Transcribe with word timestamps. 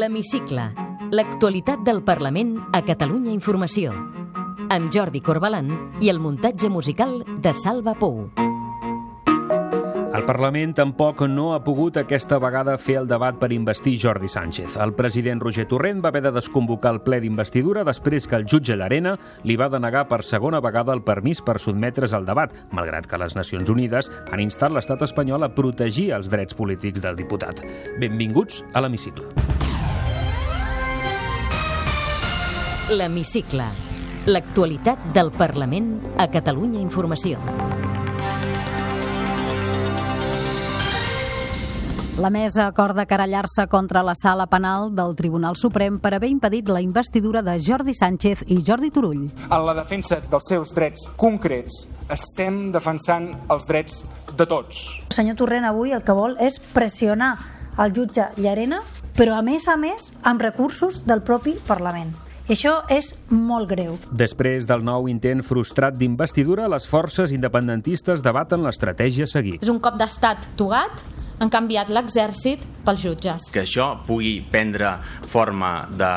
L'Hemicicle. 0.00 0.62
L'actualitat 1.12 1.82
del 1.84 1.98
Parlament 2.00 2.54
a 2.72 2.80
Catalunya 2.86 3.34
Informació. 3.34 3.92
Amb 4.72 4.88
Jordi 4.94 5.20
Corbalan 5.20 5.74
i 6.00 6.08
el 6.08 6.20
muntatge 6.24 6.70
musical 6.72 7.18
de 7.44 7.52
Salva 7.52 7.92
Pou. 8.00 8.30
El 10.10 10.24
Parlament 10.24 10.72
tampoc 10.78 11.20
no 11.28 11.50
ha 11.52 11.60
pogut 11.66 11.98
aquesta 12.00 12.38
vegada 12.40 12.78
fer 12.80 12.96
el 13.02 13.10
debat 13.10 13.36
per 13.42 13.50
investir 13.52 13.98
Jordi 14.00 14.30
Sánchez. 14.32 14.78
El 14.80 14.94
president 14.96 15.42
Roger 15.44 15.66
Torrent 15.68 16.00
va 16.02 16.08
haver 16.14 16.24
de 16.24 16.32
desconvocar 16.32 16.94
el 16.96 17.02
ple 17.04 17.20
d'investidura 17.20 17.84
després 17.84 18.26
que 18.26 18.40
el 18.40 18.48
jutge 18.48 18.78
Llarena 18.80 19.18
li 19.44 19.58
va 19.60 19.68
denegar 19.68 20.06
per 20.08 20.22
segona 20.24 20.62
vegada 20.64 20.96
el 20.96 21.04
permís 21.04 21.44
per 21.44 21.58
sotmetre's 21.60 22.16
al 22.16 22.24
debat, 22.24 22.56
malgrat 22.72 23.06
que 23.10 23.20
les 23.20 23.36
Nacions 23.36 23.68
Unides 23.68 24.08
han 24.30 24.40
instat 24.40 24.72
l'estat 24.72 25.04
espanyol 25.04 25.44
a 25.44 25.52
protegir 25.52 26.14
els 26.16 26.32
drets 26.32 26.56
polítics 26.56 27.04
del 27.04 27.20
diputat. 27.20 27.60
Benvinguts 28.00 28.64
a 28.72 28.80
l'Hemicicle. 28.80 29.28
L'Hemicicle. 32.90 33.62
L'actualitat 34.26 35.12
del 35.14 35.28
Parlament 35.30 35.92
a 36.18 36.24
Catalunya 36.26 36.80
Informació. 36.82 37.38
La 42.18 42.32
mesa 42.34 42.64
acorda 42.66 43.06
querellar-se 43.06 43.68
contra 43.70 44.02
la 44.02 44.16
sala 44.18 44.48
penal 44.50 44.90
del 44.90 45.14
Tribunal 45.14 45.54
Suprem 45.54 46.00
per 46.02 46.16
haver 46.16 46.32
impedit 46.32 46.68
la 46.68 46.80
investidura 46.82 47.44
de 47.46 47.54
Jordi 47.62 47.94
Sánchez 47.94 48.42
i 48.48 48.58
Jordi 48.66 48.90
Turull. 48.90 49.28
En 49.46 49.66
la 49.68 49.74
defensa 49.78 50.18
dels 50.24 50.48
seus 50.50 50.72
drets 50.74 51.04
concrets 51.16 51.84
estem 52.10 52.72
defensant 52.74 53.28
els 53.48 53.68
drets 53.70 54.02
de 54.34 54.48
tots. 54.50 54.82
El 55.06 55.14
senyor 55.14 55.38
Torrent 55.38 55.68
avui 55.70 55.94
el 55.94 56.02
que 56.02 56.16
vol 56.18 56.34
és 56.42 56.58
pressionar 56.74 57.36
el 57.78 57.94
jutge 57.94 58.26
Llarena, 58.36 58.82
però 59.14 59.38
a 59.38 59.46
més 59.46 59.70
a 59.70 59.78
més 59.78 60.10
amb 60.26 60.42
recursos 60.42 61.04
del 61.06 61.22
propi 61.22 61.54
Parlament. 61.70 62.29
I 62.50 62.54
això 62.56 62.80
és 62.90 63.12
molt 63.30 63.68
greu. 63.70 63.92
Després 64.10 64.64
del 64.66 64.80
nou 64.82 65.04
intent 65.06 65.44
frustrat 65.46 65.94
d'investidura, 65.94 66.64
les 66.72 66.82
forces 66.90 67.30
independentistes 67.30 68.24
debaten 68.26 68.64
l'estratègia 68.66 69.28
a 69.28 69.30
seguir. 69.30 69.60
És 69.62 69.70
un 69.70 69.78
cop 69.78 69.94
d'estat 70.00 70.48
togat 70.58 71.04
han 71.40 71.48
canviat 71.48 71.88
l'exèrcit 71.88 72.62
pels 72.84 73.00
jutges. 73.00 73.48
Que 73.52 73.64
això 73.64 73.94
pugui 74.06 74.38
prendre 74.52 74.92
forma 75.28 75.88
de 75.96 76.10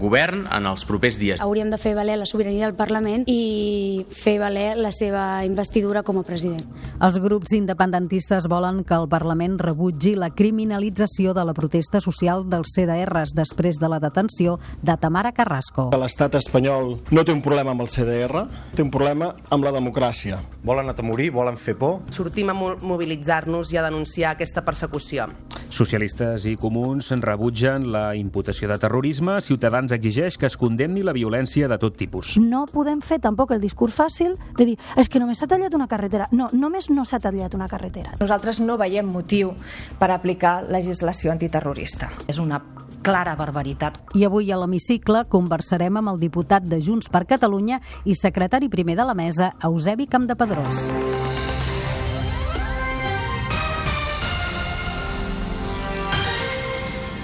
govern 0.00 0.44
en 0.52 0.68
els 0.68 0.84
propers 0.88 1.16
dies. 1.20 1.40
Hauríem 1.44 1.70
de 1.72 1.78
fer 1.80 1.94
valer 1.96 2.18
la 2.20 2.28
sobirania 2.28 2.68
del 2.68 2.76
Parlament 2.76 3.24
i 3.30 4.04
fer 4.12 4.36
valer 4.42 4.74
la 4.76 4.92
seva 4.92 5.44
investidura 5.46 6.02
com 6.04 6.20
a 6.20 6.24
president. 6.26 6.62
Els 7.00 7.18
grups 7.24 7.54
independentistes 7.56 8.48
volen 8.52 8.82
que 8.84 8.96
el 8.96 9.08
Parlament 9.08 9.56
rebutgi 9.60 10.14
la 10.18 10.30
criminalització 10.34 11.34
de 11.36 11.44
la 11.44 11.56
protesta 11.56 12.02
social 12.04 12.44
dels 12.48 12.74
CDRs 12.76 13.34
després 13.36 13.80
de 13.80 13.88
la 13.88 14.00
detenció 14.02 14.58
de 14.82 14.98
Tamara 15.00 15.32
Carrasco. 15.32 15.88
L'estat 15.96 16.36
espanyol 16.40 16.98
no 17.14 17.24
té 17.24 17.32
un 17.32 17.42
problema 17.44 17.72
amb 17.72 17.84
el 17.84 17.92
CDR, 17.92 18.44
té 18.76 18.84
un 18.84 18.92
problema 18.92 19.32
amb 19.48 19.64
la 19.64 19.72
democràcia. 19.72 20.40
Volen 20.64 20.88
atemorir, 20.92 21.30
volen 21.32 21.56
fer 21.60 21.76
por. 21.80 22.02
Sortim 22.12 22.52
a 22.52 22.56
mobilitzar-nos 22.56 23.72
i 23.72 23.80
a 23.80 23.84
denunciar 23.88 24.33
aquesta 24.34 24.64
persecució. 24.66 25.28
Socialistes 25.74 26.44
i 26.50 26.56
comuns 26.60 27.10
rebutgen 27.24 27.88
la 27.94 28.14
imputació 28.18 28.68
de 28.70 28.78
terrorisme. 28.82 29.38
Ciutadans 29.40 29.94
exigeix 29.94 30.38
que 30.38 30.46
es 30.50 30.58
condemni 30.60 31.02
la 31.06 31.14
violència 31.16 31.68
de 31.70 31.78
tot 31.80 31.96
tipus. 31.98 32.34
No 32.42 32.66
podem 32.70 33.02
fer 33.02 33.20
tampoc 33.22 33.54
el 33.54 33.62
discurs 33.62 33.96
fàcil 33.96 34.36
de 34.58 34.68
dir 34.72 34.78
és 35.00 35.08
que 35.08 35.22
només 35.22 35.40
s'ha 35.40 35.50
tallat 35.50 35.74
una 35.74 35.88
carretera. 35.90 36.28
No, 36.32 36.50
només 36.52 36.90
no 36.90 37.06
s'ha 37.06 37.22
tallat 37.22 37.54
una 37.54 37.68
carretera. 37.70 38.14
Nosaltres 38.20 38.60
no 38.60 38.78
veiem 38.80 39.06
motiu 39.06 39.54
per 39.98 40.10
aplicar 40.14 40.60
legislació 40.68 41.32
antiterrorista. 41.32 42.10
És 42.28 42.38
una 42.42 42.62
clara 43.04 43.36
barbaritat. 43.36 44.00
I 44.16 44.24
avui 44.24 44.50
a 44.50 44.58
l'hemicicle 44.58 45.26
conversarem 45.30 46.00
amb 46.00 46.14
el 46.14 46.22
diputat 46.22 46.64
de 46.64 46.80
Junts 46.82 47.12
per 47.12 47.26
Catalunya 47.28 47.82
i 48.04 48.16
secretari 48.16 48.72
primer 48.72 48.96
de 48.96 49.04
la 49.04 49.14
mesa, 49.14 49.52
Eusebi 49.62 50.08
Campdepedrós. 50.08 50.88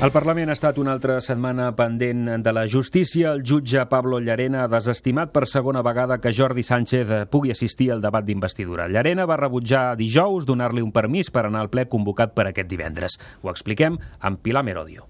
El 0.00 0.14
Parlament 0.14 0.48
ha 0.48 0.54
estat 0.56 0.78
una 0.80 0.94
altra 0.96 1.18
setmana 1.20 1.66
pendent 1.76 2.22
de 2.40 2.52
la 2.56 2.62
justícia. 2.72 3.34
El 3.36 3.42
jutge 3.44 3.82
Pablo 3.90 4.16
Llarena 4.16 4.62
ha 4.64 4.70
desestimat 4.72 5.28
per 5.34 5.42
segona 5.44 5.82
vegada 5.84 6.16
que 6.24 6.32
Jordi 6.32 6.64
Sánchez 6.64 7.12
pugui 7.28 7.52
assistir 7.52 7.90
al 7.92 8.00
debat 8.00 8.24
d'investidura. 8.24 8.88
Llarena 8.88 9.28
va 9.28 9.36
rebutjar 9.36 9.98
dijous 10.00 10.48
donar-li 10.48 10.80
un 10.80 10.96
permís 10.96 11.28
per 11.28 11.44
anar 11.44 11.66
al 11.66 11.72
ple 11.76 11.84
convocat 11.92 12.32
per 12.32 12.48
aquest 12.48 12.72
divendres. 12.72 13.20
Ho 13.44 13.52
expliquem 13.52 14.00
amb 14.24 14.40
Pilar 14.40 14.64
Merodio. 14.64 15.09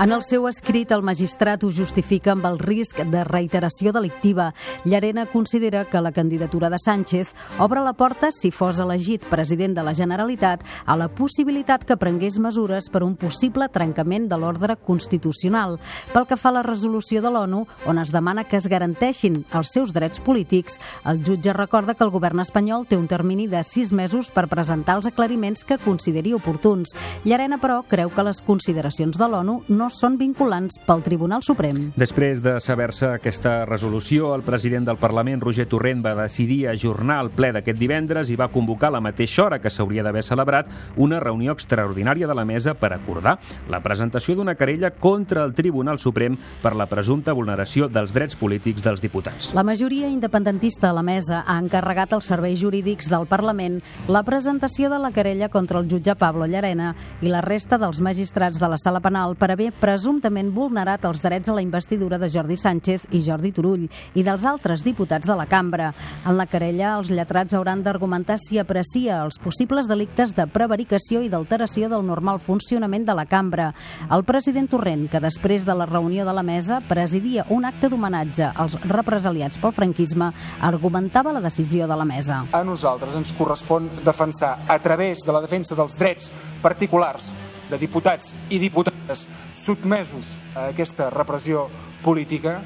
En 0.00 0.14
el 0.16 0.22
seu 0.24 0.46
escrit, 0.48 0.88
el 0.96 1.02
magistrat 1.04 1.60
ho 1.60 1.68
justifica 1.76 2.30
amb 2.32 2.46
el 2.48 2.54
risc 2.56 3.02
de 3.12 3.20
reiteració 3.28 3.90
delictiva. 3.92 4.46
Llarena 4.88 5.26
considera 5.28 5.82
que 5.84 6.00
la 6.00 6.10
candidatura 6.10 6.70
de 6.72 6.78
Sánchez 6.80 7.34
obre 7.58 7.82
la 7.84 7.92
porta, 7.92 8.30
si 8.32 8.48
fos 8.50 8.80
elegit 8.80 9.26
president 9.28 9.76
de 9.76 9.84
la 9.84 9.92
Generalitat, 9.92 10.64
a 10.86 10.96
la 10.96 11.10
possibilitat 11.12 11.84
que 11.84 11.98
prengués 12.00 12.38
mesures 12.40 12.88
per 12.88 13.02
un 13.04 13.12
possible 13.20 13.68
trencament 13.68 14.30
de 14.30 14.38
l'ordre 14.40 14.78
constitucional. 14.80 15.76
Pel 16.14 16.24
que 16.24 16.40
fa 16.40 16.48
a 16.48 16.56
la 16.56 16.64
resolució 16.64 17.20
de 17.20 17.34
l'ONU, 17.34 17.66
on 17.84 18.00
es 18.00 18.08
demana 18.08 18.46
que 18.48 18.56
es 18.56 18.70
garanteixin 18.72 19.42
els 19.52 19.74
seus 19.76 19.92
drets 19.92 20.24
polítics, 20.24 20.80
el 21.04 21.20
jutge 21.28 21.52
recorda 21.52 21.92
que 21.92 22.08
el 22.08 22.14
govern 22.16 22.40
espanyol 22.40 22.88
té 22.88 22.96
un 22.96 23.04
termini 23.04 23.50
de 23.52 23.60
sis 23.68 23.92
mesos 23.92 24.32
per 24.32 24.48
presentar 24.48 24.96
els 24.96 25.12
aclariments 25.12 25.68
que 25.68 25.76
consideri 25.76 26.32
oportuns. 26.32 26.96
Llarena, 27.28 27.60
però, 27.60 27.82
creu 27.84 28.08
que 28.08 28.24
les 28.24 28.40
consideracions 28.40 29.20
de 29.20 29.28
l'ONU 29.28 29.60
no 29.68 29.89
són 29.90 30.16
vinculants 30.20 30.78
pel 30.86 31.02
Tribunal 31.04 31.42
Suprem. 31.42 31.90
Després 31.98 32.40
de 32.44 32.56
saber-se 32.62 33.08
aquesta 33.16 33.64
resolució, 33.68 34.34
el 34.34 34.44
president 34.46 34.86
del 34.88 35.00
Parlament, 35.02 35.42
Roger 35.42 35.66
Torrent, 35.68 36.04
va 36.04 36.14
decidir 36.22 36.66
ajornar 36.70 37.20
el 37.24 37.30
ple 37.34 37.52
d'aquest 37.56 37.78
divendres 37.80 38.30
i 38.30 38.38
va 38.38 38.50
convocar 38.52 38.88
a 38.88 38.96
la 38.96 39.02
mateixa 39.04 39.44
hora 39.44 39.60
que 39.60 39.70
s'hauria 39.70 40.04
d'haver 40.06 40.22
celebrat 40.24 40.70
una 40.96 41.20
reunió 41.20 41.52
extraordinària 41.52 42.28
de 42.30 42.36
la 42.36 42.44
mesa 42.44 42.74
per 42.74 42.92
acordar 42.94 43.38
la 43.68 43.82
presentació 43.82 44.36
d'una 44.36 44.54
querella 44.54 44.92
contra 44.92 45.44
el 45.44 45.54
Tribunal 45.54 45.98
Suprem 45.98 46.38
per 46.62 46.74
la 46.76 46.86
presumpta 46.90 47.34
vulneració 47.36 47.88
dels 47.88 48.14
drets 48.14 48.38
polítics 48.38 48.82
dels 48.84 49.02
diputats. 49.02 49.52
La 49.54 49.64
majoria 49.66 50.08
independentista 50.08 50.90
a 50.90 50.96
la 50.96 51.02
mesa 51.02 51.42
ha 51.46 51.58
encarregat 51.58 52.14
als 52.14 52.30
serveis 52.30 52.60
jurídics 52.60 53.10
del 53.10 53.26
Parlament 53.26 53.80
la 54.08 54.22
presentació 54.22 54.90
de 54.90 54.98
la 54.98 55.12
querella 55.12 55.48
contra 55.48 55.80
el 55.80 55.88
jutge 55.90 56.14
Pablo 56.14 56.46
Llarena 56.46 56.94
i 57.20 57.32
la 57.32 57.42
resta 57.44 57.78
dels 57.78 58.00
magistrats 58.00 58.60
de 58.60 58.68
la 58.68 58.78
sala 58.78 59.00
penal 59.00 59.36
per 59.36 59.50
haver 59.52 59.72
presumptament 59.80 60.50
vulnerat 60.52 61.04
els 61.08 61.22
drets 61.24 61.48
a 61.48 61.54
la 61.56 61.62
investidura 61.64 62.18
de 62.20 62.28
Jordi 62.28 62.56
Sánchez 62.60 63.06
i 63.16 63.22
Jordi 63.24 63.50
Turull 63.56 63.86
i 64.14 64.24
dels 64.26 64.44
altres 64.44 64.84
diputats 64.84 65.26
de 65.26 65.36
la 65.36 65.46
cambra. 65.48 65.90
En 66.28 66.36
la 66.36 66.46
querella, 66.50 66.92
els 66.98 67.10
lletrats 67.10 67.56
hauran 67.56 67.82
d'argumentar 67.82 68.36
si 68.38 68.60
aprecia 68.60 69.22
els 69.24 69.40
possibles 69.40 69.88
delictes 69.88 70.34
de 70.36 70.46
prevaricació 70.52 71.24
i 71.24 71.32
d'alteració 71.32 71.88
del 71.88 72.04
normal 72.06 72.42
funcionament 72.44 73.08
de 73.08 73.16
la 73.16 73.26
cambra. 73.26 73.70
El 74.12 74.24
president 74.28 74.68
Torrent, 74.70 75.08
que 75.10 75.24
després 75.24 75.64
de 75.64 75.74
la 75.74 75.88
reunió 75.88 76.28
de 76.28 76.36
la 76.36 76.44
mesa 76.44 76.82
presidia 76.86 77.46
un 77.48 77.64
acte 77.64 77.88
d'homenatge 77.88 78.52
als 78.54 78.76
represaliats 78.84 79.60
pel 79.60 79.74
franquisme, 79.76 80.32
argumentava 80.60 81.32
la 81.32 81.44
decisió 81.44 81.88
de 81.88 81.96
la 81.96 82.08
mesa. 82.08 82.44
A 82.52 82.64
nosaltres 82.64 83.16
ens 83.16 83.32
correspon 83.32 83.88
defensar, 84.04 84.58
a 84.68 84.78
través 84.78 85.24
de 85.24 85.32
la 85.32 85.40
defensa 85.40 85.78
dels 85.78 85.96
drets 85.96 86.28
particulars 86.60 87.32
de 87.70 87.78
diputats 87.78 88.34
i 88.50 88.58
diputades 88.62 89.28
sotmesos 89.54 90.36
a 90.54 90.68
aquesta 90.70 91.08
repressió 91.14 91.68
política, 92.04 92.60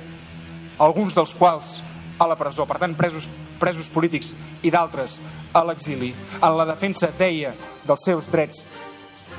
alguns 0.78 1.14
dels 1.14 1.34
quals 1.38 1.78
a 2.18 2.26
la 2.30 2.36
presó, 2.38 2.66
per 2.66 2.78
tant 2.82 2.94
presos, 2.96 3.28
presos 3.60 3.90
polítics 3.90 4.32
i 4.62 4.72
d'altres 4.74 5.18
a 5.54 5.62
l'exili, 5.66 6.12
en 6.40 6.56
la 6.58 6.66
defensa, 6.66 7.12
deia, 7.18 7.54
dels 7.86 8.06
seus 8.06 8.30
drets 8.32 8.64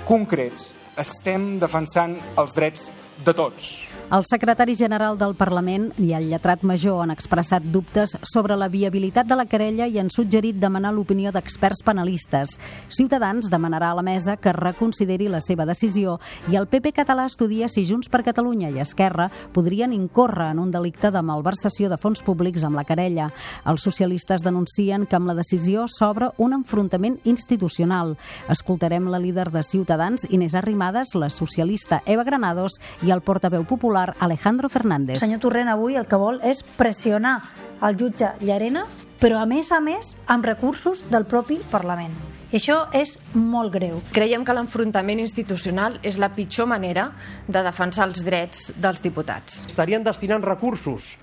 concrets, 0.08 0.74
estem 1.00 1.56
defensant 1.60 2.16
els 2.40 2.54
drets 2.56 2.92
de 3.26 3.34
tots. 3.36 3.74
El 4.06 4.22
secretari 4.24 4.76
general 4.78 5.18
del 5.18 5.34
Parlament 5.34 5.88
i 5.98 6.12
el 6.14 6.28
lletrat 6.30 6.62
major 6.62 7.00
han 7.02 7.10
expressat 7.10 7.64
dubtes 7.74 8.12
sobre 8.22 8.54
la 8.54 8.68
viabilitat 8.70 9.26
de 9.26 9.34
la 9.34 9.48
querella 9.50 9.88
i 9.90 9.98
han 9.98 10.12
suggerit 10.14 10.60
demanar 10.62 10.92
l'opinió 10.94 11.32
d'experts 11.34 11.82
penalistes. 11.84 12.54
Ciutadans 12.88 13.50
demanarà 13.50 13.90
a 13.90 13.98
la 13.98 14.04
mesa 14.06 14.36
que 14.38 14.54
reconsideri 14.54 15.26
la 15.28 15.40
seva 15.42 15.66
decisió 15.66 16.20
i 16.54 16.56
el 16.60 16.68
PP 16.70 16.92
català 17.00 17.26
estudia 17.26 17.66
si 17.68 17.82
Junts 17.90 18.12
per 18.14 18.22
Catalunya 18.28 18.70
i 18.70 18.78
Esquerra 18.84 19.32
podrien 19.58 19.92
incórrer 19.92 20.52
en 20.54 20.62
un 20.62 20.70
delicte 20.70 21.10
de 21.10 21.26
malversació 21.26 21.90
de 21.90 21.98
fons 21.98 22.22
públics 22.22 22.64
amb 22.64 22.78
la 22.78 22.86
querella. 22.86 23.32
Els 23.66 23.82
socialistes 23.90 24.46
denuncien 24.46 25.10
que 25.10 25.18
amb 25.18 25.34
la 25.34 25.38
decisió 25.42 25.88
s'obre 25.90 26.30
un 26.38 26.54
enfrontament 26.54 27.18
institucional. 27.26 28.20
Escoltarem 28.54 29.10
la 29.10 29.20
líder 29.20 29.50
de 29.50 29.66
Ciutadans, 29.66 30.30
Inés 30.30 30.54
Arrimadas, 30.54 31.18
la 31.18 31.34
socialista 31.34 32.04
Eva 32.06 32.24
Granados 32.24 32.78
i 33.02 33.10
el 33.10 33.26
portaveu 33.26 33.66
popular 33.66 33.95
Alejandro 33.96 34.70
Fernández. 34.70 35.20
Senyor 35.20 35.40
Torrent 35.40 35.72
avui 35.72 35.96
el 35.96 36.08
que 36.08 36.20
vol 36.20 36.42
és 36.44 36.64
pressionar 36.76 37.40
el 37.86 37.98
jutge 38.00 38.34
Llarena, 38.42 38.86
però 39.20 39.40
a 39.42 39.48
més 39.50 39.72
a 39.72 39.80
més 39.84 40.14
amb 40.28 40.46
recursos 40.46 41.06
del 41.12 41.26
propi 41.26 41.60
Parlament. 41.72 42.14
I 42.52 42.60
això 42.60 42.86
és 42.96 43.18
molt 43.34 43.74
greu. 43.74 43.98
Creiem 44.16 44.46
que 44.46 44.54
l'enfrontament 44.56 45.20
institucional 45.20 45.98
és 46.06 46.20
la 46.22 46.30
pitjor 46.36 46.70
manera 46.72 47.10
de 47.48 47.64
defensar 47.66 48.06
els 48.08 48.22
drets 48.24 48.70
dels 48.80 49.02
diputats. 49.04 49.66
Estarien 49.68 50.06
destinant 50.06 50.44
recursos 50.46 51.16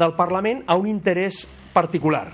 del 0.00 0.16
Parlament 0.18 0.64
a 0.66 0.78
un 0.80 0.88
interès 0.90 1.44
particular. 1.74 2.30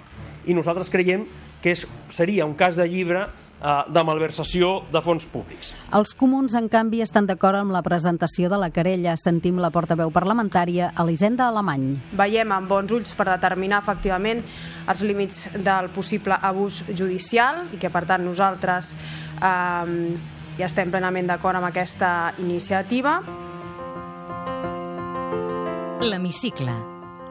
I 0.46 0.54
nosaltres 0.54 0.88
creiem 0.92 1.26
que 1.60 1.74
és, 1.74 1.84
seria 2.14 2.46
un 2.46 2.54
cas 2.54 2.76
de 2.78 2.86
llibre 2.88 3.26
de 3.56 4.02
malversació 4.04 4.82
de 4.92 5.00
fons 5.00 5.24
públics. 5.32 5.72
Els 5.96 6.12
comuns, 6.18 6.54
en 6.58 6.68
canvi, 6.68 7.00
estan 7.02 7.26
d'acord 7.26 7.56
amb 7.56 7.72
la 7.72 7.82
presentació 7.82 8.50
de 8.52 8.58
la 8.60 8.68
querella. 8.70 9.16
Sentim 9.16 9.58
la 9.62 9.70
portaveu 9.72 10.12
parlamentària, 10.12 10.92
Elisenda 11.00 11.48
Alemany. 11.48 11.86
Veiem 12.18 12.52
amb 12.52 12.68
bons 12.68 12.92
ulls 12.92 13.14
per 13.16 13.28
determinar 13.30 13.80
efectivament 13.82 14.42
els 14.86 15.02
límits 15.02 15.46
del 15.56 15.88
possible 15.94 16.36
abús 16.36 16.82
judicial 16.92 17.64
i 17.72 17.80
que, 17.80 17.90
per 17.90 18.04
tant, 18.06 18.24
nosaltres 18.26 18.92
eh, 19.40 19.94
ja 20.58 20.68
estem 20.68 20.92
plenament 20.92 21.32
d'acord 21.32 21.58
amb 21.58 21.70
aquesta 21.70 22.34
iniciativa. 22.42 23.18
L'Hemicicle. 26.04 26.76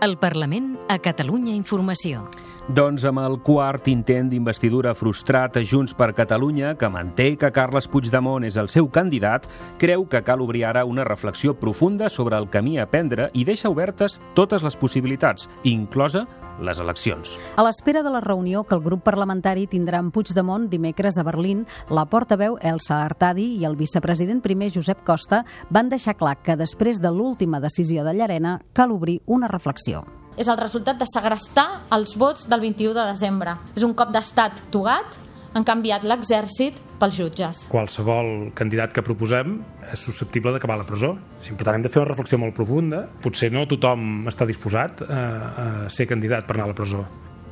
El 0.02 0.18
Parlament 0.20 0.74
a 0.90 0.98
Catalunya 1.00 1.54
Informació. 1.56 2.26
Doncs 2.66 3.04
amb 3.06 3.22
el 3.22 3.36
quart 3.46 3.86
intent 3.92 4.32
d'investidura 4.32 4.96
frustrat 4.98 5.60
a 5.60 5.62
Junts 5.62 5.94
per 5.94 6.16
Catalunya, 6.18 6.72
que 6.74 6.88
manté 6.90 7.28
que 7.38 7.52
Carles 7.54 7.86
Puigdemont 7.86 8.42
és 8.48 8.58
el 8.58 8.72
seu 8.74 8.88
candidat, 8.90 9.46
creu 9.78 10.08
que 10.10 10.24
cal 10.26 10.42
obrir 10.42 10.64
ara 10.66 10.82
una 10.90 11.06
reflexió 11.06 11.54
profunda 11.54 12.10
sobre 12.10 12.40
el 12.42 12.50
camí 12.50 12.80
a 12.80 12.88
prendre 12.90 13.30
i 13.38 13.46
deixa 13.46 13.70
obertes 13.70 14.18
totes 14.34 14.66
les 14.66 14.80
possibilitats, 14.82 15.46
inclosa 15.62 16.26
les 16.58 16.82
eleccions. 16.82 17.38
A 17.54 17.68
l'espera 17.70 18.02
de 18.02 18.10
la 18.10 18.24
reunió 18.26 18.66
que 18.66 18.74
el 18.74 18.82
grup 18.82 19.06
parlamentari 19.06 19.70
tindrà 19.70 20.02
amb 20.02 20.10
Puigdemont 20.10 20.66
dimecres 20.66 21.22
a 21.22 21.30
Berlín, 21.30 21.68
la 21.94 22.10
portaveu 22.10 22.58
Elsa 22.66 23.04
Artadi 23.06 23.52
i 23.60 23.70
el 23.70 23.78
vicepresident 23.78 24.42
primer 24.42 24.74
Josep 24.74 25.06
Costa 25.06 25.46
van 25.70 25.94
deixar 25.94 26.18
clar 26.18 26.40
que 26.42 26.58
després 26.58 26.98
de 26.98 27.14
l'última 27.14 27.62
decisió 27.62 28.02
de 28.02 28.18
Llarena 28.18 28.58
cal 28.74 28.90
obrir 28.90 29.22
una 29.28 29.54
reflexió 29.54 30.08
és 30.38 30.48
el 30.48 30.58
resultat 30.60 31.00
de 31.00 31.08
segrestar 31.10 31.68
els 31.96 32.16
vots 32.20 32.50
del 32.50 32.64
21 32.64 32.96
de 32.98 33.06
desembre. 33.12 33.56
És 33.76 33.86
un 33.88 33.96
cop 33.98 34.12
d'estat 34.14 34.66
togat, 34.74 35.20
han 35.56 35.64
canviat 35.64 36.04
l'exèrcit 36.04 36.78
pels 37.00 37.16
jutges. 37.16 37.66
Qualsevol 37.72 38.52
candidat 38.56 38.92
que 38.96 39.04
proposem 39.06 39.62
és 39.92 40.04
susceptible 40.04 40.52
d'acabar 40.56 40.76
a 40.76 40.84
la 40.84 40.88
presó. 40.88 41.14
Per 41.46 41.64
tant, 41.64 41.78
hem 41.78 41.86
de 41.86 41.92
fer 41.92 42.02
una 42.02 42.10
reflexió 42.12 42.40
molt 42.42 42.56
profunda. 42.58 43.06
Potser 43.24 43.52
no 43.56 43.64
tothom 43.70 44.26
està 44.32 44.48
disposat 44.48 45.06
a, 45.06 45.22
a 45.22 45.68
ser 45.92 46.10
candidat 46.12 46.48
per 46.48 46.58
anar 46.58 46.70
a 46.70 46.74
la 46.74 46.78
presó. 46.78 47.06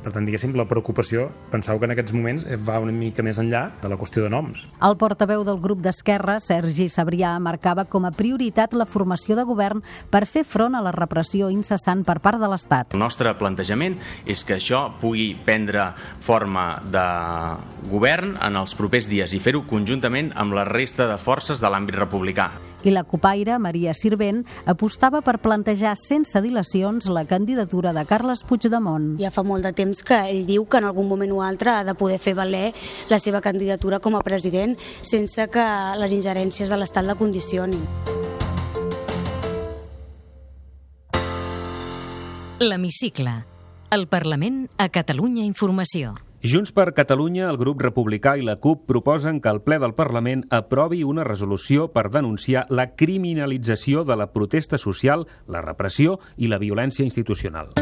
Per 0.04 0.12
tant, 0.12 0.26
diguéssim, 0.28 0.52
la 0.52 0.66
preocupació, 0.68 1.30
penseu 1.48 1.78
que 1.80 1.88
en 1.88 1.94
aquests 1.94 2.12
moments 2.12 2.42
va 2.66 2.76
una 2.82 2.92
mica 2.92 3.24
més 3.24 3.38
enllà 3.40 3.62
de 3.80 3.88
la 3.88 3.96
qüestió 3.96 4.26
de 4.26 4.28
noms. 4.32 4.66
El 4.84 4.98
portaveu 5.00 5.46
del 5.48 5.62
grup 5.64 5.80
d'Esquerra, 5.80 6.36
Sergi 6.44 6.90
Sabrià, 6.92 7.32
marcava 7.40 7.86
com 7.88 8.04
a 8.04 8.12
prioritat 8.12 8.76
la 8.76 8.84
formació 8.84 9.38
de 9.38 9.46
govern 9.48 9.80
per 10.12 10.26
fer 10.28 10.44
front 10.44 10.76
a 10.76 10.82
la 10.84 10.92
repressió 10.92 11.48
incessant 11.48 12.04
per 12.04 12.18
part 12.20 12.42
de 12.42 12.52
l'Estat. 12.52 12.92
El 12.92 13.00
nostre 13.00 13.32
plantejament 13.40 13.96
és 14.28 14.44
que 14.44 14.58
això 14.58 14.84
pugui 15.00 15.30
prendre 15.46 15.88
forma 16.20 16.66
de 16.84 17.06
govern 17.88 18.36
en 18.44 18.60
els 18.60 18.76
propers 18.76 19.08
dies 19.08 19.32
i 19.32 19.40
fer-ho 19.40 19.64
conjuntament 19.70 20.34
amb 20.36 20.52
la 20.52 20.68
resta 20.68 21.08
de 21.08 21.16
forces 21.16 21.64
de 21.64 21.72
l'àmbit 21.72 21.96
republicà 21.96 22.52
i 22.86 22.92
la 22.94 23.04
copaire, 23.04 23.58
Maria 23.58 23.94
Sirvent, 23.94 24.42
apostava 24.66 25.20
per 25.24 25.38
plantejar 25.44 25.94
sense 25.98 26.40
dilacions 26.44 27.08
la 27.12 27.24
candidatura 27.28 27.92
de 27.96 28.04
Carles 28.08 28.44
Puigdemont. 28.48 29.14
Ja 29.20 29.32
fa 29.34 29.44
molt 29.46 29.64
de 29.66 29.74
temps 29.76 30.02
que 30.04 30.18
ell 30.30 30.44
diu 30.48 30.66
que 30.66 30.80
en 30.80 30.88
algun 30.90 31.08
moment 31.08 31.32
o 31.32 31.42
altre 31.44 31.74
ha 31.74 31.84
de 31.84 31.94
poder 31.94 32.18
fer 32.18 32.34
valer 32.34 32.72
la 33.10 33.20
seva 33.20 33.40
candidatura 33.44 34.00
com 34.00 34.16
a 34.16 34.24
president 34.24 34.76
sense 35.02 35.48
que 35.52 35.64
les 36.00 36.12
ingerències 36.16 36.70
de 36.70 36.80
l'Estat 36.80 37.06
la 37.06 37.18
condicionin. 37.18 37.82
L'Hemicicle. 42.60 43.44
El 43.90 44.08
Parlament 44.08 44.64
a 44.78 44.88
Catalunya 44.88 45.44
Informació. 45.44 46.14
Junts 46.44 46.74
per 46.76 46.92
Catalunya, 46.92 47.46
el 47.48 47.56
grup 47.56 47.80
republicà 47.80 48.34
i 48.36 48.42
la 48.44 48.58
CUP 48.60 48.82
proposen 48.90 49.38
que 49.40 49.48
el 49.48 49.62
ple 49.64 49.78
del 49.80 49.94
Parlament 49.96 50.42
aprovi 50.52 51.00
una 51.00 51.24
resolució 51.24 51.86
per 51.94 52.10
denunciar 52.12 52.66
la 52.68 52.90
criminalització 52.92 54.04
de 54.04 54.18
la 54.20 54.28
protesta 54.36 54.76
social, 54.76 55.24
la 55.48 55.64
repressió 55.64 56.18
i 56.36 56.52
la 56.52 56.60
violència 56.60 57.08
institucional. 57.08 57.72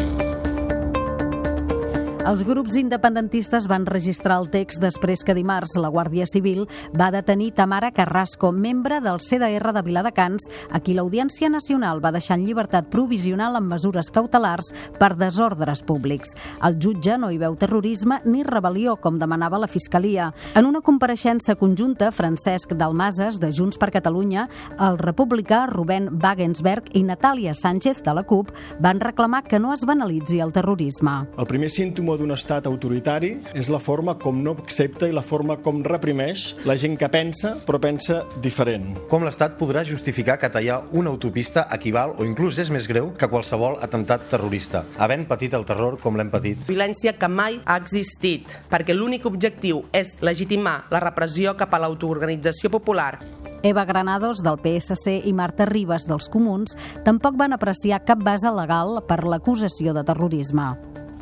Els 2.22 2.44
grups 2.46 2.76
independentistes 2.78 3.64
van 3.66 3.82
registrar 3.82 4.36
el 4.38 4.44
text 4.52 4.78
després 4.78 5.24
que 5.26 5.34
dimarts 5.34 5.72
la 5.82 5.88
Guàrdia 5.90 6.22
Civil 6.30 6.68
va 6.94 7.08
detenir 7.10 7.48
Tamara 7.56 7.88
Carrasco, 7.90 8.52
membre 8.54 9.00
del 9.02 9.18
CDR 9.18 9.72
de 9.74 9.82
Viladecans, 9.82 10.46
a 10.70 10.78
qui 10.78 10.94
l'Audiència 10.94 11.50
Nacional 11.50 11.98
va 12.04 12.12
deixar 12.14 12.36
en 12.38 12.44
llibertat 12.46 12.86
provisional 12.92 13.58
amb 13.58 13.66
mesures 13.74 14.12
cautelars 14.14 14.70
per 15.00 15.16
desordres 15.18 15.82
públics. 15.82 16.36
El 16.62 16.78
jutge 16.78 17.16
no 17.18 17.32
hi 17.32 17.40
veu 17.42 17.56
terrorisme 17.58 18.20
ni 18.22 18.44
rebel·lió, 18.46 18.94
com 19.02 19.18
demanava 19.18 19.58
la 19.58 19.70
Fiscalia. 19.70 20.30
En 20.54 20.70
una 20.70 20.80
compareixença 20.80 21.58
conjunta, 21.58 22.12
Francesc 22.14 22.76
Dalmases, 22.78 23.40
de 23.42 23.50
Junts 23.50 23.82
per 23.82 23.90
Catalunya, 23.90 24.46
el 24.78 25.00
republicà 25.02 25.64
Rubén 25.66 26.06
Wagensberg 26.22 26.94
i 26.94 27.02
Natàlia 27.02 27.58
Sánchez, 27.58 28.04
de 28.06 28.14
la 28.14 28.22
CUP, 28.22 28.54
van 28.78 29.02
reclamar 29.02 29.42
que 29.42 29.58
no 29.58 29.74
es 29.74 29.82
banalitzi 29.82 30.38
el 30.38 30.54
terrorisme. 30.54 31.18
El 31.34 31.50
primer 31.50 31.74
símptoma 31.74 32.11
símptoma 32.12 32.18
d'un 32.20 32.32
estat 32.34 32.66
autoritari 32.66 33.40
és 33.54 33.68
la 33.70 33.78
forma 33.80 34.14
com 34.18 34.42
no 34.42 34.52
accepta 34.60 35.08
i 35.08 35.12
la 35.12 35.22
forma 35.22 35.56
com 35.62 35.82
reprimeix 35.82 36.54
la 36.66 36.76
gent 36.76 36.96
que 36.98 37.08
pensa, 37.08 37.56
però 37.66 37.80
pensa 37.80 38.24
diferent. 38.42 38.96
Com 39.08 39.24
l'Estat 39.24 39.56
podrà 39.58 39.84
justificar 39.84 40.38
que 40.38 40.50
tallar 40.50 40.82
una 40.92 41.10
autopista 41.10 41.66
equival 41.72 42.14
o 42.18 42.24
inclús 42.24 42.58
és 42.58 42.70
més 42.70 42.86
greu 42.88 43.12
que 43.16 43.28
qualsevol 43.28 43.78
atemptat 43.80 44.28
terrorista, 44.30 44.84
havent 44.98 45.26
patit 45.26 45.54
el 45.54 45.64
terror 45.64 45.98
com 46.00 46.16
l'hem 46.16 46.30
patit? 46.30 46.66
Violència 46.68 47.14
que 47.16 47.28
mai 47.28 47.60
ha 47.64 47.78
existit, 47.80 48.46
perquè 48.70 48.94
l'únic 48.94 49.26
objectiu 49.26 49.84
és 49.92 50.16
legitimar 50.20 50.84
la 50.90 51.00
repressió 51.00 51.56
cap 51.56 51.72
a 51.72 51.82
l'autoorganització 51.82 52.70
popular 52.70 53.18
Eva 53.62 53.84
Granados, 53.86 54.40
del 54.42 54.58
PSC, 54.58 55.20
i 55.22 55.32
Marta 55.32 55.68
Ribas, 55.68 56.08
dels 56.10 56.26
Comuns, 56.26 56.74
tampoc 57.06 57.38
van 57.38 57.54
apreciar 57.54 58.02
cap 58.02 58.18
base 58.18 58.50
legal 58.50 58.98
per 59.06 59.22
l'acusació 59.22 59.94
de 59.94 60.02
terrorisme 60.02 60.72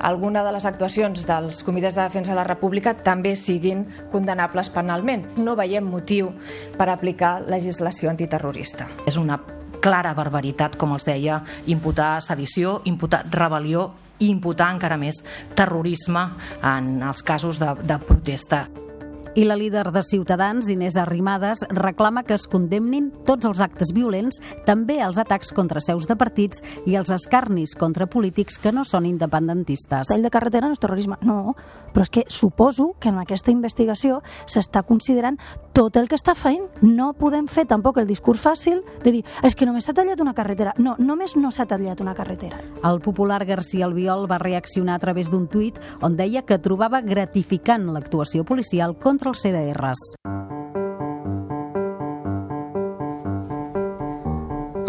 alguna 0.00 0.42
de 0.44 0.52
les 0.56 0.66
actuacions 0.66 1.24
dels 1.28 1.62
comitès 1.62 1.94
de 1.94 2.02
defensa 2.02 2.32
de 2.32 2.40
la 2.40 2.48
República 2.48 2.94
també 2.96 3.36
siguin 3.36 3.84
condenables 4.12 4.72
penalment. 4.74 5.26
No 5.36 5.56
veiem 5.56 5.86
motiu 5.86 6.32
per 6.78 6.88
aplicar 6.88 7.40
legislació 7.46 8.10
antiterrorista. 8.10 8.88
És 9.06 9.20
una 9.20 9.38
clara 9.80 10.12
barbaritat, 10.14 10.76
com 10.76 10.92
els 10.96 11.06
deia, 11.08 11.40
imputar 11.72 12.18
sedició, 12.24 12.80
imputar 12.84 13.24
rebel·lió 13.30 13.88
i 14.20 14.28
imputar 14.28 14.68
encara 14.74 14.98
més 15.00 15.22
terrorisme 15.56 16.26
en 16.60 17.00
els 17.02 17.24
casos 17.24 17.60
de, 17.60 17.72
de 17.84 17.98
protesta. 18.04 18.66
I 19.36 19.44
la 19.44 19.54
líder 19.54 19.92
de 19.92 20.02
Ciutadans, 20.02 20.68
Inés 20.70 20.96
Arrimadas, 20.96 21.60
reclama 21.68 22.24
que 22.24 22.34
es 22.34 22.48
condemnin 22.50 23.12
tots 23.22 23.46
els 23.46 23.60
actes 23.62 23.92
violents, 23.94 24.40
també 24.66 24.96
els 25.06 25.20
atacs 25.22 25.52
contra 25.54 25.78
seus 25.78 26.08
de 26.10 26.16
partits 26.18 26.64
i 26.82 26.96
els 26.98 27.12
escarnis 27.14 27.76
contra 27.78 28.08
polítics 28.10 28.58
que 28.58 28.72
no 28.74 28.82
són 28.82 29.06
independentistes. 29.06 30.10
El 30.10 30.26
de 30.26 30.32
carretera 30.34 30.66
no 30.66 30.74
és 30.74 30.82
terrorisme, 30.82 31.14
no, 31.22 31.54
però 31.94 32.02
és 32.02 32.10
que 32.10 32.24
suposo 32.26 32.96
que 32.98 33.12
en 33.14 33.20
aquesta 33.22 33.54
investigació 33.54 34.18
s'està 34.50 34.82
considerant 34.82 35.38
tot 35.78 35.94
el 35.94 36.10
que 36.10 36.18
està 36.18 36.34
fent. 36.34 36.66
No 36.82 37.12
podem 37.14 37.46
fer 37.46 37.68
tampoc 37.70 38.02
el 38.02 38.10
discurs 38.10 38.42
fàcil 38.42 38.82
de 39.04 39.14
dir 39.14 39.22
és 39.46 39.54
que 39.54 39.68
només 39.68 39.86
s'ha 39.86 39.94
tallat 39.94 40.18
una 40.18 40.34
carretera. 40.34 40.74
No, 40.82 40.96
només 40.98 41.36
no 41.38 41.54
s'ha 41.54 41.68
tallat 41.70 42.02
una 42.02 42.16
carretera. 42.18 42.58
El 42.82 42.98
popular 42.98 43.44
García 43.46 43.86
Albiol 43.86 44.26
va 44.26 44.42
reaccionar 44.42 44.98
a 44.98 45.04
través 45.06 45.30
d'un 45.30 45.46
tuit 45.46 45.78
on 46.02 46.18
deia 46.18 46.42
que 46.42 46.58
trobava 46.58 46.98
gratificant 47.00 47.86
l'actuació 47.94 48.42
policial 48.42 48.98
contra 48.98 49.19
contra 49.20 49.34
els 49.34 49.42
CDRs. 49.44 50.59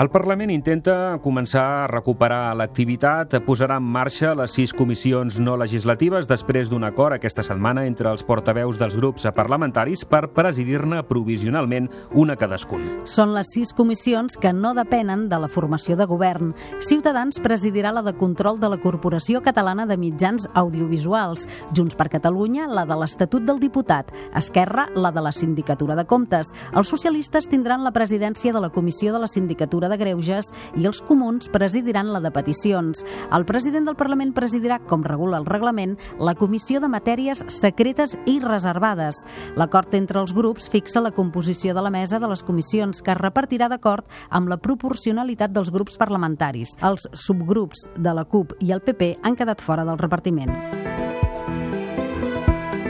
El 0.01 0.07
Parlament 0.09 0.49
intenta 0.49 1.19
començar 1.21 1.61
a 1.61 1.89
recuperar 1.91 2.55
l'activitat, 2.57 3.35
posarà 3.45 3.75
en 3.77 3.85
marxa 3.85 4.31
les 4.33 4.55
sis 4.57 4.71
comissions 4.73 5.35
no 5.37 5.53
legislatives 5.61 6.25
després 6.25 6.71
d'un 6.71 6.87
acord 6.87 7.13
aquesta 7.13 7.43
setmana 7.45 7.83
entre 7.85 8.09
els 8.09 8.23
portaveus 8.25 8.79
dels 8.81 8.95
grups 8.97 9.27
parlamentaris 9.35 10.01
per 10.09 10.31
presidir-ne 10.33 11.03
provisionalment 11.05 11.91
una 12.17 12.33
cadascun. 12.33 12.87
Són 13.05 13.35
les 13.35 13.51
sis 13.53 13.75
comissions 13.77 14.39
que 14.41 14.49
no 14.57 14.71
depenen 14.73 15.27
de 15.29 15.37
la 15.43 15.51
formació 15.51 15.99
de 15.99 16.09
govern. 16.09 16.55
Ciutadans 16.81 17.37
presidirà 17.37 17.93
la 17.93 18.01
de 18.01 18.15
control 18.17 18.57
de 18.57 18.73
la 18.73 18.81
Corporació 18.81 19.43
Catalana 19.45 19.85
de 19.85 19.99
Mitjans 20.01 20.49
Audiovisuals, 20.55 21.45
Junts 21.77 21.99
per 21.99 22.09
Catalunya 22.15 22.65
la 22.65 22.87
de 22.89 22.97
l'Estatut 23.03 23.45
del 23.45 23.61
Diputat, 23.61 24.09
Esquerra 24.33 24.87
la 24.95 25.13
de 25.13 25.21
la 25.21 25.35
Sindicatura 25.43 25.93
de 25.93 26.09
Comptes. 26.09 26.55
Els 26.73 26.89
socialistes 26.89 27.45
tindran 27.53 27.85
la 27.85 27.93
presidència 27.93 28.49
de 28.49 28.65
la 28.65 28.73
Comissió 28.73 29.13
de 29.13 29.21
la 29.21 29.29
Sindicatura 29.29 29.90
de 29.91 29.99
Greuges 29.99 30.49
i 30.79 30.87
els 30.87 31.01
comuns 31.05 31.51
presidiran 31.51 32.09
la 32.13 32.23
de 32.23 32.31
peticions. 32.31 33.03
El 33.35 33.45
president 33.45 33.85
del 33.89 33.99
Parlament 33.99 34.33
presidirà, 34.33 34.79
com 34.87 35.03
regula 35.05 35.41
el 35.41 35.45
reglament, 35.49 35.97
la 36.19 36.35
Comissió 36.39 36.79
de 36.79 36.89
Matèries 36.89 37.43
Secretes 37.51 38.15
i 38.25 38.39
Reservades. 38.41 39.21
L'acord 39.59 39.93
entre 39.99 40.23
els 40.23 40.33
grups 40.33 40.69
fixa 40.71 41.03
la 41.03 41.13
composició 41.13 41.75
de 41.75 41.83
la 41.83 41.93
mesa 41.93 42.19
de 42.19 42.31
les 42.31 42.43
comissions 42.47 43.03
que 43.03 43.13
es 43.13 43.21
repartirà 43.21 43.67
d'acord 43.69 44.07
amb 44.29 44.49
la 44.49 44.57
proporcionalitat 44.57 45.51
dels 45.51 45.71
grups 45.73 45.99
parlamentaris. 45.99 46.77
Els 46.81 47.07
subgrups 47.13 47.89
de 47.97 48.15
la 48.15 48.25
CUP 48.25 48.55
i 48.63 48.71
el 48.71 48.81
PP 48.85 49.17
han 49.21 49.35
quedat 49.35 49.61
fora 49.61 49.85
del 49.85 49.99
repartiment. 49.99 50.55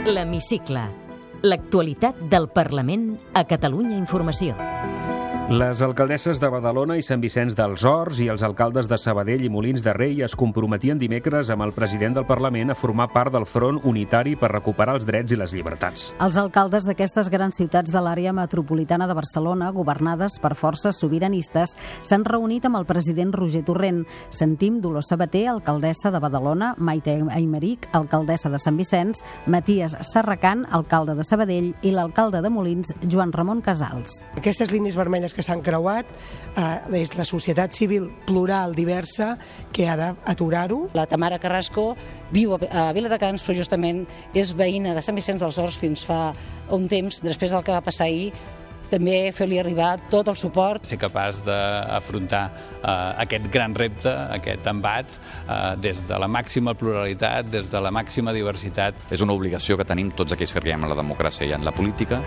L'Hemicicle. 0.06 0.82
L'actualitat 1.42 2.18
del 2.30 2.48
Parlament 2.54 3.16
a 3.34 3.44
Catalunya 3.46 3.96
Informació. 3.98 4.54
Les 5.52 5.82
alcaldesses 5.84 6.38
de 6.40 6.48
Badalona 6.48 6.94
i 6.96 7.02
Sant 7.04 7.20
Vicenç 7.20 7.52
dels 7.52 7.82
Horts 7.84 8.22
i 8.24 8.28
els 8.32 8.40
alcaldes 8.46 8.86
de 8.88 8.96
Sabadell 8.96 9.42
i 9.44 9.50
Molins 9.52 9.82
de 9.84 9.92
Rei 9.92 10.22
es 10.24 10.32
comprometien 10.32 10.96
dimecres 10.96 11.50
amb 11.52 11.66
el 11.66 11.74
president 11.76 12.14
del 12.16 12.24
Parlament 12.24 12.72
a 12.72 12.76
formar 12.78 13.10
part 13.12 13.34
del 13.34 13.44
front 13.44 13.82
unitari 13.84 14.32
per 14.40 14.48
recuperar 14.48 14.94
els 14.96 15.04
drets 15.04 15.34
i 15.34 15.36
les 15.36 15.52
llibertats. 15.52 16.06
Els 16.24 16.38
alcaldes 16.40 16.86
d'aquestes 16.88 17.28
grans 17.28 17.60
ciutats 17.60 17.92
de 17.92 18.00
l'àrea 18.00 18.32
metropolitana 18.32 19.04
de 19.10 19.16
Barcelona, 19.18 19.68
governades 19.76 20.38
per 20.40 20.54
forces 20.56 20.96
sobiranistes, 21.04 21.76
s'han 22.00 22.24
reunit 22.24 22.64
amb 22.64 22.80
el 22.80 22.88
president 22.88 23.36
Roger 23.36 23.60
Torrent. 23.68 24.06
Sentim 24.30 24.80
Dolors 24.80 25.12
Sabater, 25.12 25.50
alcaldessa 25.52 26.14
de 26.16 26.22
Badalona, 26.24 26.72
Maite 26.78 27.18
Aymeric, 27.28 27.90
alcaldessa 27.92 28.48
de 28.48 28.62
Sant 28.62 28.80
Vicenç, 28.80 29.20
Matías 29.44 29.98
Serracant, 30.14 30.64
alcalde 30.72 31.18
de 31.20 31.28
Sabadell, 31.28 31.74
i 31.82 31.92
l'alcalde 31.92 32.40
de 32.40 32.56
Molins, 32.56 32.96
Joan 33.04 33.36
Ramon 33.36 33.60
Casals. 33.60 34.22
Aquestes 34.40 34.72
línies 34.72 34.96
vermelles 34.96 35.36
que 35.36 35.41
que 35.42 35.48
s'han 35.50 35.62
creuat 35.66 36.08
eh, 36.56 37.02
és 37.02 37.16
la 37.18 37.26
societat 37.28 37.74
civil 37.74 38.08
plural, 38.28 38.76
diversa, 38.78 39.34
que 39.74 39.88
ha 39.90 39.98
d'aturar-ho. 39.98 40.86
La 40.96 41.08
Tamara 41.10 41.40
Carrasco 41.42 41.92
viu 42.32 42.54
a 42.54 42.88
Viladecans, 42.94 43.42
però 43.42 43.58
justament 43.58 44.06
és 44.32 44.54
veïna 44.56 44.94
de 44.94 45.04
Sant 45.04 45.18
Vicenç 45.18 45.42
dels 45.42 45.58
Horts 45.58 45.78
fins 45.82 46.06
fa 46.06 46.32
un 46.72 46.88
temps, 46.88 47.20
després 47.24 47.52
del 47.52 47.64
que 47.66 47.74
va 47.74 47.84
passar 47.84 48.08
ahir, 48.08 48.30
també 48.92 49.32
fer-li 49.32 49.56
arribar 49.60 49.94
tot 50.12 50.28
el 50.28 50.36
suport. 50.36 50.84
Ser 50.88 50.98
capaç 51.00 51.40
d'afrontar 51.46 52.42
eh, 52.50 52.90
aquest 53.24 53.48
gran 53.54 53.76
repte, 53.78 54.12
aquest 54.36 54.68
embat, 54.68 55.16
eh, 55.46 55.60
des 55.80 56.02
de 56.08 56.20
la 56.20 56.28
màxima 56.28 56.76
pluralitat, 56.76 57.48
des 57.52 57.70
de 57.72 57.80
la 57.80 57.94
màxima 57.94 58.36
diversitat. 58.36 59.08
És 59.10 59.24
una 59.24 59.36
obligació 59.36 59.80
que 59.80 59.88
tenim 59.88 60.12
tots 60.12 60.36
aquells 60.36 60.52
que 60.52 60.60
creiem 60.60 60.84
en 60.84 60.92
la 60.92 61.00
democràcia 61.00 61.48
i 61.48 61.56
en 61.56 61.64
la 61.64 61.72
política. 61.72 62.20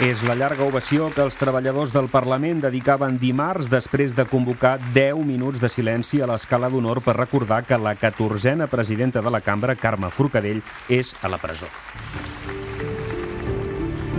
És 0.00 0.22
la 0.24 0.34
llarga 0.34 0.64
ovació 0.64 1.10
que 1.12 1.20
els 1.20 1.36
treballadors 1.36 1.92
del 1.92 2.08
Parlament 2.10 2.62
dedicaven 2.64 3.18
dimarts 3.20 3.68
després 3.70 4.16
de 4.16 4.24
convocar 4.24 4.78
10 4.96 5.20
minuts 5.28 5.60
de 5.60 5.68
silenci 5.68 6.22
a 6.22 6.30
l'escala 6.30 6.72
d'honor 6.72 7.02
per 7.04 7.18
recordar 7.18 7.62
que 7.68 7.78
la 7.78 7.94
14a 8.00 8.70
presidenta 8.72 9.20
de 9.20 9.30
la 9.30 9.44
cambra, 9.44 9.76
Carme 9.76 10.10
Forcadell, 10.10 10.64
és 10.88 11.14
a 11.20 11.28
la 11.28 11.38
presó. 11.38 11.68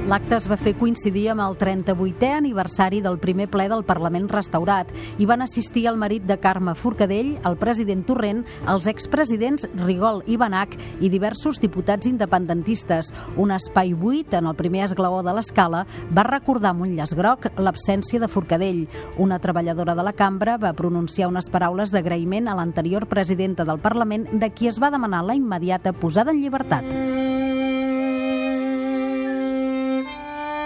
L'acte 0.03 0.35
es 0.35 0.49
va 0.51 0.57
fer 0.59 0.73
coincidir 0.75 1.29
amb 1.31 1.39
el 1.45 1.53
38è 1.55 2.33
aniversari 2.35 2.97
del 2.99 3.15
primer 3.23 3.45
ple 3.47 3.69
del 3.71 3.85
Parlament 3.87 4.25
restaurat 4.27 4.89
i 5.15 5.23
van 5.29 5.45
assistir 5.45 5.85
el 5.87 5.95
marit 5.95 6.25
de 6.27 6.35
Carme 6.43 6.73
Forcadell, 6.75 7.29
el 7.47 7.55
president 7.61 8.01
Torrent, 8.03 8.41
els 8.67 8.89
expresidents 8.91 9.63
Rigol 9.85 10.19
i 10.27 10.35
Benac 10.35 10.75
i 10.99 11.07
diversos 11.07 11.61
diputats 11.63 12.11
independentistes. 12.11 13.13
Un 13.39 13.55
espai 13.55 13.95
buit 13.95 14.35
en 14.35 14.51
el 14.51 14.59
primer 14.59 14.83
esglaó 14.89 15.23
de 15.23 15.37
l'escala 15.37 15.85
va 16.11 16.27
recordar 16.27 16.73
amb 16.75 16.83
un 16.83 16.97
llaç 16.97 17.15
groc 17.15 17.47
l'absència 17.55 18.19
de 18.19 18.27
Forcadell. 18.27 18.83
Una 19.15 19.39
treballadora 19.39 19.95
de 19.95 20.03
la 20.03 20.17
cambra 20.19 20.59
va 20.59 20.75
pronunciar 20.75 21.31
unes 21.31 21.47
paraules 21.47 21.95
d'agraïment 21.95 22.51
a 22.51 22.59
l'anterior 22.59 23.07
presidenta 23.07 23.63
del 23.63 23.79
Parlament 23.79 24.27
de 24.35 24.51
qui 24.51 24.67
es 24.67 24.83
va 24.83 24.91
demanar 24.91 25.23
la 25.23 25.39
immediata 25.39 25.95
posada 25.95 26.35
en 26.35 26.43
llibertat. 26.43 27.52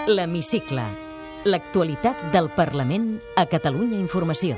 L'Hemicicle. 0.08 0.86
L'actualitat 1.44 2.30
del 2.32 2.46
Parlament 2.56 3.18
a 3.36 3.44
Catalunya 3.44 3.98
Informació. 4.00 4.56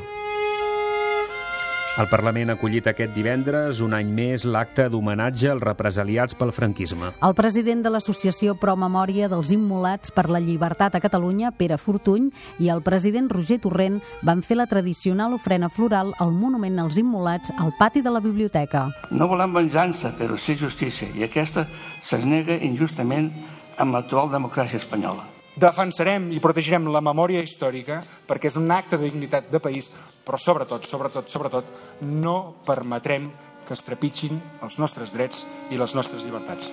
El 1.97 2.05
Parlament 2.11 2.51
ha 2.51 2.53
acollit 2.53 2.85
aquest 2.91 3.15
divendres 3.15 3.79
un 3.81 3.95
any 3.97 4.11
més 4.13 4.45
l'acte 4.45 4.85
d'homenatge 4.93 5.49
als 5.49 5.65
represaliats 5.65 6.37
pel 6.37 6.53
franquisme. 6.53 7.09
El 7.25 7.33
president 7.33 7.81
de 7.81 7.89
l'Associació 7.89 8.53
Pro 8.61 8.75
Memòria 8.77 9.25
dels 9.31 9.49
Immolats 9.49 10.13
per 10.13 10.27
la 10.29 10.37
Llibertat 10.37 10.93
a 10.93 11.01
Catalunya, 11.01 11.49
Pere 11.49 11.81
Fortuny, 11.81 12.29
i 12.61 12.69
el 12.69 12.85
president 12.85 13.31
Roger 13.33 13.57
Torrent 13.63 13.97
van 14.21 14.45
fer 14.45 14.59
la 14.61 14.67
tradicional 14.69 15.33
ofrena 15.33 15.71
floral 15.73 16.13
al 16.19 16.29
monument 16.29 16.77
als 16.77 17.01
Immolats 17.01 17.49
al 17.57 17.73
pati 17.79 18.05
de 18.05 18.13
la 18.13 18.21
biblioteca. 18.21 18.85
No 19.09 19.27
volem 19.33 19.57
venjança, 19.57 20.13
però 20.13 20.37
sí 20.37 20.53
justícia, 20.61 21.09
i 21.17 21.25
aquesta 21.25 21.65
se'ns 22.05 22.29
nega 22.29 22.61
injustament 22.61 23.33
amb 23.79 23.97
l'actual 23.97 24.29
democràcia 24.29 24.77
espanyola. 24.77 25.38
Defensarem 25.59 26.29
i 26.31 26.39
protegirem 26.39 26.85
la 26.93 27.01
memòria 27.03 27.41
històrica 27.43 27.97
perquè 28.27 28.47
és 28.47 28.55
un 28.59 28.69
acte 28.71 28.95
de 28.95 29.09
dignitat 29.09 29.49
de 29.51 29.59
país, 29.59 29.89
però 30.23 30.37
sobretot, 30.39 30.85
sobretot, 30.87 31.27
sobretot, 31.27 31.65
no 32.05 32.35
permetrem 32.67 33.27
que 33.67 33.75
es 33.75 33.83
trepitgin 33.83 34.39
els 34.63 34.79
nostres 34.79 35.11
drets 35.11 35.43
i 35.73 35.81
les 35.81 35.95
nostres 35.97 36.23
llibertats. 36.23 36.69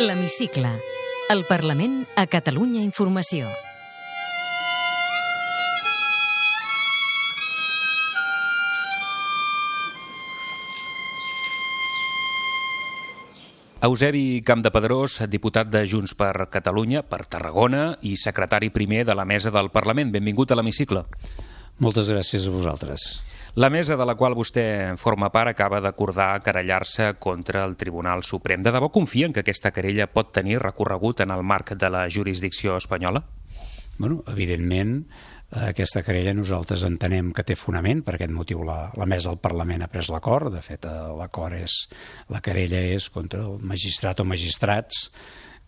L'Hemicicle. 0.00 0.72
El 1.32 1.44
Parlament 1.48 2.04
a 2.16 2.26
Catalunya 2.30 2.80
Informació. 2.86 3.50
Eusebi 13.84 14.40
Campdepadrós, 14.40 15.18
diputat 15.28 15.68
de 15.68 15.82
Junts 15.84 16.14
per 16.16 16.48
Catalunya, 16.48 17.02
per 17.04 17.26
Tarragona 17.28 17.98
i 18.08 18.14
secretari 18.16 18.70
primer 18.72 19.04
de 19.04 19.14
la 19.14 19.26
mesa 19.28 19.52
del 19.52 19.68
Parlament. 19.68 20.08
Benvingut 20.14 20.50
a 20.50 20.56
l'hemicicle. 20.56 21.04
Moltes 21.84 22.08
gràcies 22.08 22.46
a 22.48 22.54
vosaltres. 22.54 23.04
La 23.60 23.68
mesa 23.68 23.96
de 23.96 24.06
la 24.08 24.14
qual 24.16 24.34
vostè 24.36 24.96
forma 24.96 25.28
part 25.32 25.52
acaba 25.52 25.82
d'acordar 25.84 26.40
querellar-se 26.44 27.14
contra 27.20 27.66
el 27.68 27.76
Tribunal 27.76 28.24
Suprem. 28.24 28.64
De 28.64 28.72
debò 28.72 28.88
confien 28.92 29.32
que 29.32 29.44
aquesta 29.44 29.72
querella 29.76 30.08
pot 30.08 30.32
tenir 30.32 30.58
recorregut 30.62 31.20
en 31.20 31.36
el 31.36 31.44
marc 31.44 31.74
de 31.76 31.92
la 31.92 32.06
jurisdicció 32.08 32.78
espanyola? 32.80 33.26
Bueno, 33.98 34.22
evidentment, 34.28 35.06
aquesta 35.50 36.02
querella 36.02 36.34
nosaltres 36.34 36.82
entenem 36.86 37.30
que 37.34 37.44
té 37.46 37.54
fonament, 37.58 38.02
per 38.02 38.16
aquest 38.16 38.32
motiu 38.34 38.64
la, 38.66 38.90
la 38.98 39.06
mesa 39.06 39.30
del 39.30 39.42
Parlament 39.42 39.84
ha 39.84 39.90
pres 39.90 40.10
l'acord, 40.10 40.50
de 40.52 40.62
fet 40.64 40.86
eh, 40.88 40.94
l'acord 41.16 41.54
és, 41.54 41.86
la 42.34 42.42
querella 42.42 42.80
és 42.96 43.08
contra 43.14 43.44
el 43.46 43.60
magistrat 43.62 44.20
o 44.20 44.26
magistrats 44.26 45.08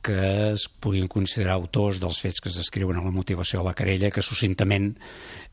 que 0.03 0.19
es 0.53 0.69
puguin 0.81 1.09
considerar 1.11 1.57
autors 1.59 1.99
dels 2.03 2.21
fets 2.23 2.43
que 2.43 2.53
s'escriuen 2.55 2.99
a 2.99 3.05
la 3.05 3.15
motivació 3.15 3.61
de 3.63 3.71
la 3.71 3.77
querella, 3.79 4.13
que 4.15 4.23
succintament 4.23 4.93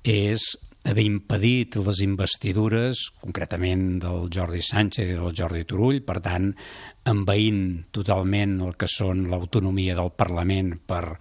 és 0.05 0.53
haver 0.85 1.05
impedit 1.05 1.79
les 1.81 2.01
investidures, 2.05 3.07
concretament 3.21 3.97
del 4.03 4.29
Jordi 4.33 4.61
Sánchez 4.61 5.09
i 5.09 5.17
del 5.17 5.33
Jordi 5.33 5.65
Turull, 5.65 6.03
per 6.05 6.19
tant, 6.25 6.51
envaint 7.09 7.61
totalment 7.93 8.59
el 8.61 8.77
que 8.77 8.89
són 8.89 9.25
l'autonomia 9.31 9.97
del 9.97 10.13
Parlament 10.13 10.75
per 10.85 11.17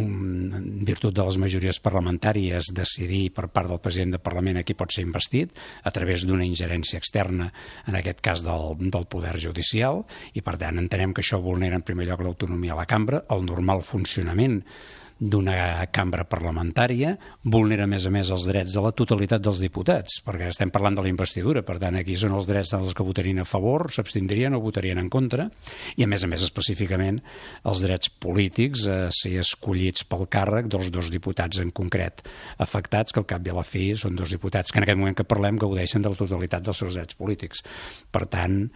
en 0.00 0.82
virtut 0.86 1.14
de 1.14 1.24
les 1.26 1.38
majories 1.40 1.80
parlamentàries, 1.82 2.72
decidir 2.76 3.30
per 3.36 3.48
part 3.52 3.70
del 3.70 3.80
president 3.82 4.16
del 4.16 4.24
Parlament 4.24 4.60
a 4.60 4.64
qui 4.66 4.76
pot 4.78 4.92
ser 4.92 5.06
investit 5.06 5.56
a 5.84 5.92
través 5.94 6.26
d'una 6.26 6.46
ingerència 6.46 7.00
externa, 7.00 7.50
en 7.86 7.98
aquest 7.98 8.22
cas 8.24 8.44
del, 8.46 8.76
del 8.80 9.08
Poder 9.10 9.36
Judicial, 9.42 10.04
i 10.34 10.44
per 10.44 10.56
tant 10.60 10.78
entenem 10.82 11.14
que 11.16 11.24
això 11.24 11.40
vulnera 11.42 11.78
en 11.78 11.86
primer 11.86 12.08
lloc 12.08 12.24
l'autonomia 12.24 12.74
de 12.74 12.80
la 12.82 12.88
cambra, 12.90 13.24
el 13.30 13.46
normal 13.46 13.84
funcionament 13.86 14.62
d'una 15.18 15.86
cambra 15.94 16.26
parlamentària, 16.28 17.14
vulnera 17.42 17.86
a 17.86 17.88
més 17.88 18.04
a 18.04 18.10
més 18.12 18.28
els 18.34 18.44
drets 18.50 18.74
de 18.76 18.82
la 18.84 18.92
totalitat 18.92 19.40
dels 19.40 19.62
diputats, 19.64 20.18
perquè 20.24 20.50
estem 20.50 20.68
parlant 20.72 20.98
de 20.98 21.06
la 21.06 21.12
investidura, 21.12 21.62
per 21.64 21.78
tant 21.80 21.96
aquí 21.96 22.18
són 22.20 22.34
els 22.36 22.48
drets 22.48 22.74
dels 22.74 22.92
que 22.92 23.06
votarien 23.06 23.40
a 23.40 23.46
favor, 23.48 23.86
s'abstindrien 23.92 24.54
o 24.56 24.60
votarien 24.60 25.00
en 25.00 25.08
contra, 25.12 25.48
i 25.96 26.04
a 26.04 26.10
més 26.10 26.24
a 26.26 26.28
més 26.28 26.44
específicament 26.44 27.22
els 27.64 27.80
drets 27.86 28.12
polítics 28.12 28.84
a 28.92 28.98
ser 29.14 29.38
escollits 29.40 30.04
pel 30.04 30.26
càrrec 30.28 30.68
dels 30.72 30.92
dos 30.92 31.08
diputats 31.12 31.62
en 31.64 31.72
concret 31.72 32.20
afectats, 32.60 33.14
que 33.14 33.22
al 33.22 33.28
cap 33.30 33.46
i 33.46 33.54
a 33.54 33.56
la 33.56 33.64
fi 33.64 33.88
són 33.96 34.20
dos 34.20 34.34
diputats 34.34 34.72
que 34.72 34.82
en 34.82 34.84
aquest 34.84 35.00
moment 35.00 35.16
que 35.16 35.24
parlem 35.24 35.56
gaudeixen 35.62 36.04
de 36.04 36.12
la 36.12 36.20
totalitat 36.20 36.66
dels 36.66 36.84
seus 36.84 36.98
drets 36.98 37.16
polítics. 37.16 37.64
Per 38.12 38.26
tant, 38.28 38.66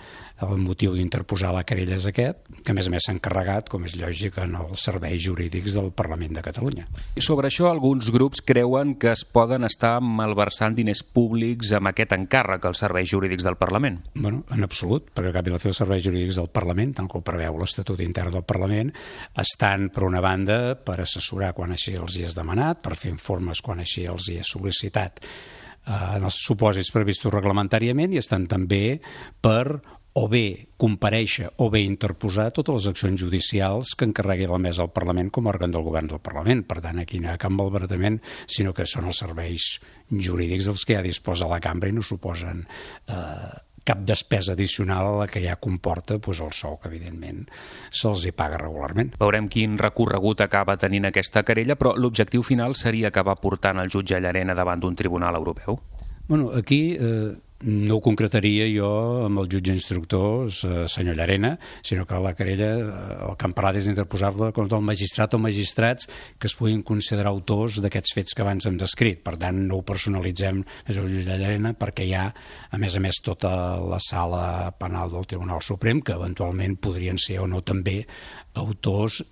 el 0.41 0.57
motiu 0.57 0.95
d'interposar 0.97 1.53
la 1.53 1.67
querella 1.69 1.99
és 2.01 2.09
aquest, 2.09 2.49
que 2.65 2.73
a 2.73 2.77
més 2.77 2.89
a 2.89 2.95
més 2.95 3.05
s'ha 3.05 3.13
encarregat, 3.13 3.69
com 3.69 3.85
és 3.85 3.97
lògic, 4.01 4.41
en 4.41 4.57
els 4.63 4.89
serveis 4.89 5.21
jurídics 5.21 5.77
del 5.77 5.93
Parlament 5.93 6.30
Parlament 6.31 6.37
de 6.37 6.43
Catalunya. 6.43 6.87
I 7.17 7.23
sobre 7.23 7.49
això, 7.49 7.69
alguns 7.71 8.11
grups 8.11 8.43
creuen 8.47 8.95
que 8.99 9.13
es 9.13 9.25
poden 9.25 9.65
estar 9.65 10.01
malversant 10.01 10.77
diners 10.77 11.03
públics 11.03 11.73
amb 11.73 11.91
aquest 11.91 12.15
encàrrec 12.15 12.65
als 12.65 12.81
serveis 12.81 13.11
jurídics 13.11 13.45
del 13.45 13.57
Parlament. 13.57 14.01
Bueno, 14.15 14.45
en 14.51 14.65
absolut, 14.65 15.11
perquè 15.15 15.33
cap 15.33 15.47
i 15.47 15.51
la 15.51 15.59
fi 15.59 15.71
els 15.71 15.81
serveis 15.83 16.05
jurídics 16.05 16.39
del 16.39 16.51
Parlament, 16.51 16.95
tant 16.95 17.09
com 17.09 17.23
preveu 17.23 17.59
l'Estatut 17.59 18.01
intern 18.01 18.33
del 18.33 18.45
Parlament, 18.45 18.93
estan, 19.37 19.91
per 19.91 20.05
una 20.05 20.21
banda, 20.21 20.77
per 20.77 21.01
assessorar 21.01 21.53
quan 21.55 21.73
així 21.73 21.97
els 21.99 22.17
hi 22.17 22.27
és 22.29 22.37
demanat, 22.37 22.83
per 22.83 22.97
fer 22.97 23.11
informes 23.11 23.61
quan 23.61 23.81
així 23.81 24.07
els 24.07 24.31
hi 24.31 24.41
és 24.41 24.55
sol·licitat 24.55 25.21
eh, 25.21 26.17
en 26.17 26.25
els 26.25 26.39
supòsits 26.47 26.93
previstos 26.95 27.33
reglamentàriament 27.35 28.15
i 28.15 28.23
estan 28.23 28.47
també 28.51 29.01
per 29.43 29.81
o 30.21 30.29
bé 30.29 30.69
compareixer 30.81 31.49
o 31.65 31.71
bé 31.73 31.81
interposar 31.87 32.51
totes 32.57 32.77
les 32.77 32.89
accions 32.91 33.21
judicials 33.21 33.95
que 33.97 34.05
encarregui 34.09 34.49
la 34.51 34.61
mesa 34.61 34.85
al 34.85 34.93
Parlament 34.93 35.31
com 35.33 35.47
a 35.47 35.55
òrgan 35.55 35.73
del 35.73 35.87
govern 35.87 36.11
del 36.11 36.21
Parlament. 36.25 36.67
Per 36.69 36.81
tant, 36.85 37.01
aquí 37.01 37.21
no 37.21 37.31
hi 37.31 37.35
ha 37.35 37.41
cap 37.41 37.55
malbaratament, 37.55 38.21
sinó 38.47 38.75
que 38.77 38.89
són 38.89 39.09
els 39.09 39.23
serveis 39.25 39.73
jurídics 40.11 40.69
dels 40.69 40.85
que 40.85 40.99
ja 40.99 41.07
disposa 41.07 41.49
la 41.49 41.61
cambra 41.63 41.89
i 41.89 41.97
no 41.97 42.05
suposen 42.05 42.65
eh, 43.09 43.51
cap 43.85 44.05
despesa 44.05 44.53
addicional 44.53 45.07
a 45.07 45.19
la 45.23 45.29
que 45.31 45.41
ja 45.45 45.57
comporta 45.57 46.19
doncs, 46.19 46.41
el 46.45 46.53
sou 46.57 46.77
que, 46.81 46.91
evidentment, 46.93 47.47
se'ls 47.89 48.27
hi 48.29 48.35
paga 48.37 48.61
regularment. 48.61 49.15
Veurem 49.21 49.49
quin 49.49 49.79
recorregut 49.81 50.45
acaba 50.45 50.77
tenint 50.81 51.09
aquesta 51.09 51.45
querella, 51.49 51.79
però 51.81 51.95
l'objectiu 51.97 52.45
final 52.47 52.77
seria 52.77 53.09
acabar 53.09 53.39
portant 53.41 53.81
el 53.81 53.93
jutge 53.93 54.21
Llarena 54.21 54.59
davant 54.59 54.85
d'un 54.85 54.99
tribunal 54.99 55.41
europeu? 55.41 55.81
Bueno, 56.29 56.53
aquí 56.55 56.97
eh, 57.01 57.33
no 57.63 57.97
ho 57.97 58.01
concretaria 58.01 58.67
jo 58.73 58.89
amb 59.27 59.43
el 59.43 59.49
jutge 59.53 59.75
instructor, 59.75 60.49
eh, 60.49 60.87
senyor 60.89 61.17
Llarena, 61.17 61.59
sinó 61.83 62.07
que 62.07 62.15
la 62.15 62.35
querella, 62.35 62.71
eh, 62.79 63.29
el 63.29 63.37
que 63.37 63.47
han 63.47 63.77
és 63.77 63.85
d'interposar-la 63.87 64.53
contra 64.53 64.79
el 64.79 64.85
magistrat 64.85 65.35
o 65.35 65.39
magistrats 65.39 66.09
que 66.39 66.47
es 66.47 66.55
puguin 66.55 66.83
considerar 66.83 67.31
autors 67.31 67.81
d'aquests 67.81 68.15
fets 68.15 68.35
que 68.35 68.43
abans 68.43 68.67
hem 68.67 68.77
descrit. 68.77 69.23
Per 69.23 69.37
tant, 69.37 69.57
no 69.69 69.77
ho 69.77 69.83
personalitzem 69.83 70.65
més 70.89 70.97
el 70.97 71.09
jutge 71.09 71.37
Llarena 71.37 71.75
perquè 71.75 72.07
hi 72.07 72.15
ha, 72.15 72.33
a 72.71 72.79
més 72.79 72.97
a 72.97 73.01
més, 73.01 73.21
tota 73.23 73.79
la 73.79 73.99
sala 74.01 74.73
penal 74.79 75.11
del 75.11 75.27
Tribunal 75.27 75.61
Suprem 75.61 76.01
que 76.01 76.13
eventualment 76.13 76.77
podrien 76.77 77.19
ser 77.19 77.41
o 77.41 77.47
no 77.47 77.61
també 77.61 78.07
autors 78.55 79.23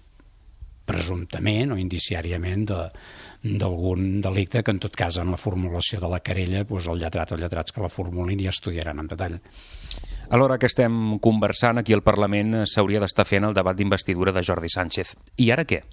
presumptament 0.89 1.75
o 1.75 1.79
indiciàriament 1.81 2.65
d'algun 2.69 4.07
de, 4.17 4.23
delicte 4.29 4.65
que 4.65 4.75
en 4.75 4.81
tot 4.83 4.97
cas 4.97 5.21
en 5.21 5.31
la 5.35 5.41
formulació 5.41 6.01
de 6.03 6.11
la 6.11 6.23
querella 6.25 6.65
doncs 6.65 6.89
el 6.89 7.05
lletrat 7.05 7.37
o 7.37 7.39
lletrats 7.41 7.75
que 7.75 7.85
la 7.85 7.93
formulin 7.93 8.43
ja 8.43 8.55
estudiaran 8.55 9.05
en 9.05 9.13
detall. 9.13 9.39
A 10.29 10.37
l'hora 10.37 10.59
que 10.61 10.69
estem 10.69 11.19
conversant 11.25 11.81
aquí 11.81 11.95
al 11.97 12.05
Parlament 12.05 12.65
s'hauria 12.69 13.01
d'estar 13.05 13.29
fent 13.29 13.49
el 13.49 13.57
debat 13.57 13.77
d'investidura 13.77 14.35
de 14.35 14.45
Jordi 14.45 14.69
Sánchez. 14.73 15.15
I 15.37 15.53
ara 15.55 15.65
què? 15.69 15.85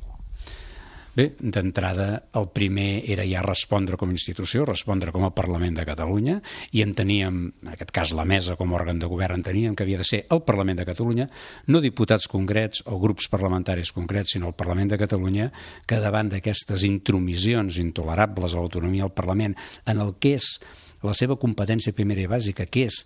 Bé, 1.16 1.30
d'entrada, 1.40 2.08
el 2.36 2.50
primer 2.52 3.06
era 3.08 3.24
ja 3.24 3.40
respondre 3.46 3.96
com 3.96 4.12
a 4.12 4.16
institució, 4.16 4.66
respondre 4.68 5.14
com 5.16 5.24
a 5.24 5.32
Parlament 5.32 5.78
de 5.78 5.86
Catalunya, 5.88 6.42
i 6.76 6.82
enteníem, 6.84 7.38
en 7.64 7.70
aquest 7.72 7.94
cas 7.96 8.12
la 8.12 8.26
mesa 8.28 8.58
com 8.60 8.74
a 8.74 8.76
òrgan 8.76 9.00
de 9.00 9.08
govern, 9.08 9.40
enteníem 9.40 9.78
que 9.80 9.86
havia 9.88 10.02
de 10.02 10.08
ser 10.08 10.26
el 10.36 10.44
Parlament 10.44 10.82
de 10.82 10.88
Catalunya, 10.90 11.30
no 11.72 11.80
diputats 11.80 12.28
concrets 12.28 12.84
o 12.92 13.00
grups 13.00 13.30
parlamentaris 13.32 13.94
concrets, 13.96 14.34
sinó 14.36 14.52
el 14.52 14.58
Parlament 14.60 14.92
de 14.92 15.00
Catalunya, 15.00 15.52
que 15.88 16.02
davant 16.04 16.34
d'aquestes 16.34 16.84
intromissions 16.84 17.80
intolerables 17.80 18.52
a 18.52 18.60
l'autonomia 18.60 19.08
del 19.08 19.16
Parlament, 19.16 19.56
en 19.88 20.04
el 20.04 20.18
que 20.20 20.36
és 20.36 20.50
la 21.06 21.16
seva 21.16 21.40
competència 21.40 21.96
primera 21.96 22.26
i 22.26 22.28
bàsica, 22.28 22.68
que 22.68 22.90
és 22.90 23.06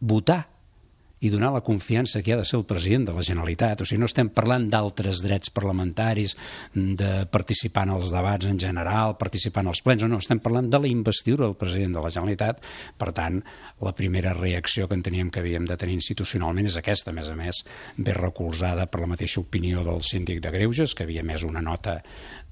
votar 0.00 0.46
i 1.20 1.30
donar 1.30 1.52
la 1.52 1.60
confiança 1.60 2.22
que 2.24 2.32
ha 2.32 2.38
de 2.40 2.46
ser 2.48 2.56
el 2.58 2.66
president 2.68 3.06
de 3.10 3.14
la 3.16 3.24
Generalitat. 3.24 3.82
O 3.82 3.88
sigui, 3.88 4.00
no 4.00 4.08
estem 4.08 4.30
parlant 4.32 4.66
d'altres 4.72 5.20
drets 5.24 5.52
parlamentaris, 5.52 6.36
de 6.74 7.26
participar 7.30 7.84
en 7.88 7.94
els 7.98 8.12
debats 8.14 8.48
en 8.48 8.58
general, 8.60 9.16
participar 9.20 9.64
en 9.64 9.72
els 9.74 9.82
plens, 9.84 10.04
no, 10.04 10.14
no, 10.14 10.20
estem 10.24 10.40
parlant 10.40 10.70
de 10.72 10.80
la 10.80 10.88
investidura 10.88 11.44
del 11.46 11.58
president 11.60 11.98
de 11.98 12.04
la 12.04 12.12
Generalitat. 12.14 12.64
Per 12.98 13.10
tant, 13.16 13.40
la 13.84 13.94
primera 13.96 14.32
reacció 14.36 14.88
que 14.88 14.96
enteníem 14.96 15.30
que 15.30 15.44
havíem 15.44 15.68
de 15.68 15.76
tenir 15.80 15.98
institucionalment 15.98 16.70
és 16.70 16.80
aquesta, 16.80 17.12
a 17.12 17.16
més 17.16 17.28
a 17.28 17.36
més, 17.36 17.62
ve 17.98 18.16
recolzada 18.16 18.88
per 18.88 19.02
la 19.04 19.10
mateixa 19.12 19.42
opinió 19.44 19.84
del 19.84 20.00
síndic 20.06 20.40
de 20.40 20.54
Greuges, 20.56 20.94
que 20.96 21.04
havia 21.04 21.24
més 21.26 21.44
una 21.44 21.60
nota 21.64 22.00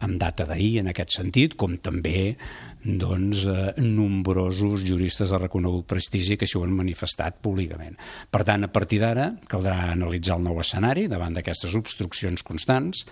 amb 0.05 0.21
data 0.21 0.45
d'ahir 0.49 0.79
en 0.83 0.93
aquest 0.93 1.17
sentit, 1.17 1.57
com 1.59 1.79
també 1.81 2.37
doncs, 2.85 3.47
eh, 3.47 3.73
nombrosos 3.83 4.85
juristes 4.87 5.31
de 5.31 5.39
reconegut 5.39 5.87
prestigi 5.87 6.37
que 6.37 6.47
això 6.47 6.61
ho 6.61 6.67
han 6.67 6.77
manifestat 6.77 7.41
públicament. 7.43 7.97
Per 8.31 8.45
tant, 8.45 8.65
a 8.65 8.73
partir 8.73 9.01
d'ara 9.03 9.33
caldrà 9.49 9.93
analitzar 9.93 10.37
el 10.39 10.47
nou 10.47 10.61
escenari 10.61 11.09
davant 11.09 11.35
d'aquestes 11.35 11.75
obstruccions 11.75 12.43
constants, 12.43 13.07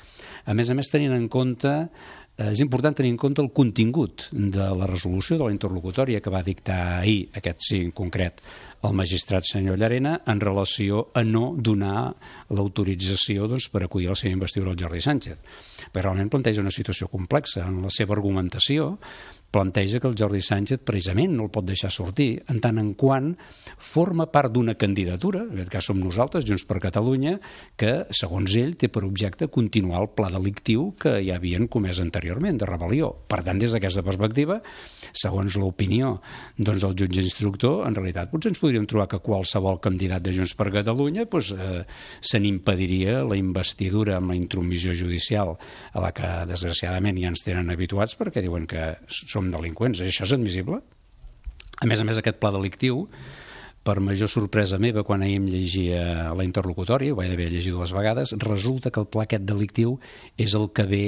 a 0.44 0.54
més 0.54 0.70
a 0.70 0.74
més 0.74 0.90
tenint 0.92 1.12
en 1.12 1.28
compte 1.28 1.72
eh, 2.38 2.50
és 2.52 2.60
important 2.60 2.94
tenir 2.94 3.10
en 3.14 3.18
compte 3.18 3.42
el 3.42 3.50
contingut 3.50 4.28
de 4.32 4.70
la 4.76 4.86
resolució 4.86 5.38
de 5.38 5.44
la 5.44 5.54
interlocutòria 5.54 6.20
que 6.20 6.30
va 6.30 6.44
dictar 6.46 7.00
ahir, 7.00 7.28
aquest 7.34 7.66
sí 7.68 7.82
en 7.82 7.92
concret, 7.96 8.42
el 8.86 8.94
magistrat 8.94 9.44
senyor 9.46 9.78
Llarena 9.80 10.20
en 10.28 10.40
relació 10.40 11.08
a 11.14 11.24
no 11.24 11.54
donar 11.58 12.12
l'autorització 12.54 13.48
doncs, 13.50 13.70
per 13.72 13.82
acudir 13.84 14.10
a 14.10 14.14
la 14.14 14.20
seva 14.20 14.36
investidura 14.36 14.72
al 14.72 14.78
Jordi 14.80 15.00
Sánchez. 15.02 15.40
Però 15.92 16.06
realment 16.06 16.30
planteja 16.30 16.62
una 16.62 16.74
situació 16.74 17.08
complexa. 17.08 17.64
En 17.66 17.80
la 17.82 17.90
seva 17.90 18.14
argumentació 18.16 18.96
planteja 19.56 20.00
que 20.02 20.10
el 20.10 20.16
Jordi 20.18 20.42
Sánchez 20.44 20.82
precisament 20.84 21.32
no 21.36 21.46
el 21.46 21.52
pot 21.54 21.64
deixar 21.64 21.88
sortir 21.94 22.42
en 22.52 22.60
tant 22.60 22.76
en 22.82 22.92
quant 22.98 23.32
forma 23.80 24.28
part 24.32 24.52
d'una 24.52 24.76
candidatura, 24.76 25.46
en 25.46 25.56
aquest 25.56 25.72
cas 25.72 25.88
som 25.88 26.00
nosaltres, 26.00 26.44
Junts 26.46 26.66
per 26.68 26.78
Catalunya, 26.82 27.38
que, 27.80 27.94
segons 28.14 28.52
ell, 28.60 28.74
té 28.76 28.90
per 28.92 29.06
objecte 29.06 29.48
continuar 29.52 30.02
el 30.02 30.10
pla 30.12 30.28
delictiu 30.34 30.90
que 31.00 31.16
ja 31.24 31.38
havien 31.40 31.70
comès 31.72 32.02
anteriorment, 32.04 32.60
de 32.60 32.68
rebel·lió. 32.68 33.12
Per 33.30 33.40
tant, 33.46 33.60
des 33.60 33.72
d'aquesta 33.72 34.04
perspectiva, 34.04 34.58
segons 35.16 35.56
l'opinió 35.60 36.18
doncs, 36.58 36.82
del 36.84 36.96
jutge 36.98 37.24
instructor, 37.24 37.86
en 37.88 37.96
realitat 37.96 38.30
potser 38.32 38.52
ens 38.52 38.60
podríem 38.60 38.86
trobar 38.90 39.08
que 39.10 39.22
qualsevol 39.24 39.80
candidat 39.82 40.24
de 40.26 40.34
Junts 40.36 40.54
per 40.58 40.68
Catalunya 40.74 41.24
doncs, 41.30 41.52
eh, 41.56 41.82
se 42.20 42.40
n'impediria 42.42 43.22
la 43.24 43.38
investidura 43.40 44.18
amb 44.18 44.34
la 44.34 44.38
intromissió 44.38 44.94
judicial 44.94 45.54
a 45.56 46.04
la 46.04 46.12
que, 46.12 46.28
desgraciadament, 46.50 47.20
ja 47.22 47.32
ens 47.32 47.44
tenen 47.46 47.72
habituats 47.72 48.16
perquè 48.18 48.44
diuen 48.44 48.68
que 48.68 48.92
som 49.08 49.45
delinqüents. 49.54 50.02
Això 50.04 50.26
és 50.26 50.36
admissible? 50.36 50.82
A 51.76 51.88
més 51.88 52.00
a 52.00 52.06
més, 52.08 52.18
aquest 52.18 52.38
pla 52.40 52.52
delictiu, 52.54 53.04
per 53.86 54.00
major 54.02 54.26
sorpresa 54.26 54.80
meva, 54.82 55.04
quan 55.06 55.22
ahir 55.22 55.36
em 55.38 55.46
llegia 55.46 56.32
la 56.34 56.44
interlocutòria, 56.46 57.12
ho 57.14 57.18
vaig 57.20 57.30
haver 57.30 57.46
llegit 57.52 57.74
dues 57.74 57.92
vegades, 57.94 58.32
resulta 58.42 58.90
que 58.90 58.98
el 59.02 59.06
pla 59.06 59.26
aquest 59.26 59.44
delictiu 59.46 59.94
és 60.42 60.56
el 60.58 60.66
que 60.74 60.86
ve 60.90 61.06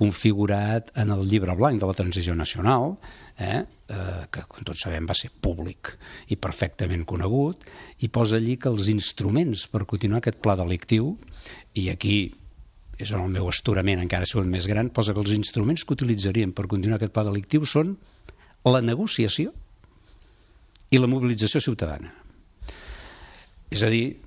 configurat 0.00 0.88
en 1.00 1.12
el 1.12 1.26
llibre 1.28 1.56
blanc 1.58 1.82
de 1.82 1.90
la 1.90 1.96
transició 1.98 2.36
nacional, 2.38 2.96
eh? 3.36 3.64
Eh, 3.84 4.22
que 4.32 4.46
com 4.48 4.64
tots 4.64 4.86
sabem 4.86 5.04
va 5.04 5.12
ser 5.18 5.28
públic 5.44 5.90
i 6.32 6.38
perfectament 6.40 7.04
conegut, 7.04 7.66
i 8.00 8.08
posa 8.08 8.38
allí 8.40 8.56
que 8.56 8.72
els 8.72 8.88
instruments 8.88 9.66
per 9.68 9.84
continuar 9.84 10.22
aquest 10.22 10.40
pla 10.40 10.56
delictiu, 10.56 11.18
i 11.76 11.90
aquí 11.92 12.16
és 12.98 13.10
on 13.12 13.24
el 13.24 13.32
meu 13.34 13.48
esturament 13.50 14.02
encara 14.02 14.26
ha 14.26 14.44
més 14.44 14.68
gran, 14.70 14.90
posa 14.90 15.14
que 15.14 15.20
els 15.20 15.34
instruments 15.34 15.84
que 15.84 15.94
utilitzaríem 15.94 16.52
per 16.52 16.68
continuar 16.70 16.98
aquest 17.00 17.14
pla 17.14 17.24
delictiu 17.26 17.66
són 17.66 17.96
la 18.64 18.80
negociació 18.80 19.52
i 20.90 21.00
la 21.00 21.10
mobilització 21.10 21.60
ciutadana. 21.60 22.12
És 23.70 23.82
a 23.82 23.90
dir, 23.90 24.20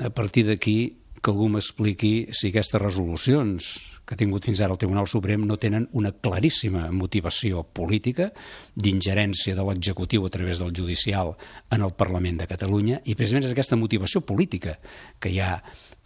a 0.00 0.10
partir 0.10 0.46
d'aquí, 0.48 0.96
que 1.20 1.32
algú 1.32 1.48
m'expliqui 1.50 2.28
si 2.32 2.50
aquestes 2.50 2.80
resolucions 2.80 3.68
que 4.06 4.14
ha 4.14 4.20
tingut 4.20 4.46
fins 4.46 4.62
ara 4.62 4.72
el 4.76 4.80
Tribunal 4.80 5.08
Suprem 5.10 5.42
no 5.46 5.58
tenen 5.58 5.88
una 5.98 6.12
claríssima 6.12 6.86
motivació 6.94 7.64
política 7.66 8.30
d'ingerència 8.74 9.56
de 9.58 9.64
l'executiu 9.66 10.26
a 10.26 10.30
través 10.30 10.62
del 10.62 10.74
judicial 10.76 11.34
en 11.70 11.82
el 11.82 11.92
Parlament 11.98 12.38
de 12.40 12.46
Catalunya 12.46 13.00
i 13.04 13.18
precisament 13.18 13.48
és 13.48 13.56
aquesta 13.56 13.78
motivació 13.80 14.22
política 14.22 14.78
que 15.18 15.34
hi 15.34 15.42
ha 15.42 15.56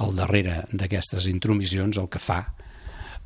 al 0.00 0.16
darrere 0.16 0.64
d'aquestes 0.72 1.28
intromissions 1.28 2.00
el 2.00 2.08
que 2.08 2.22
fa 2.22 2.40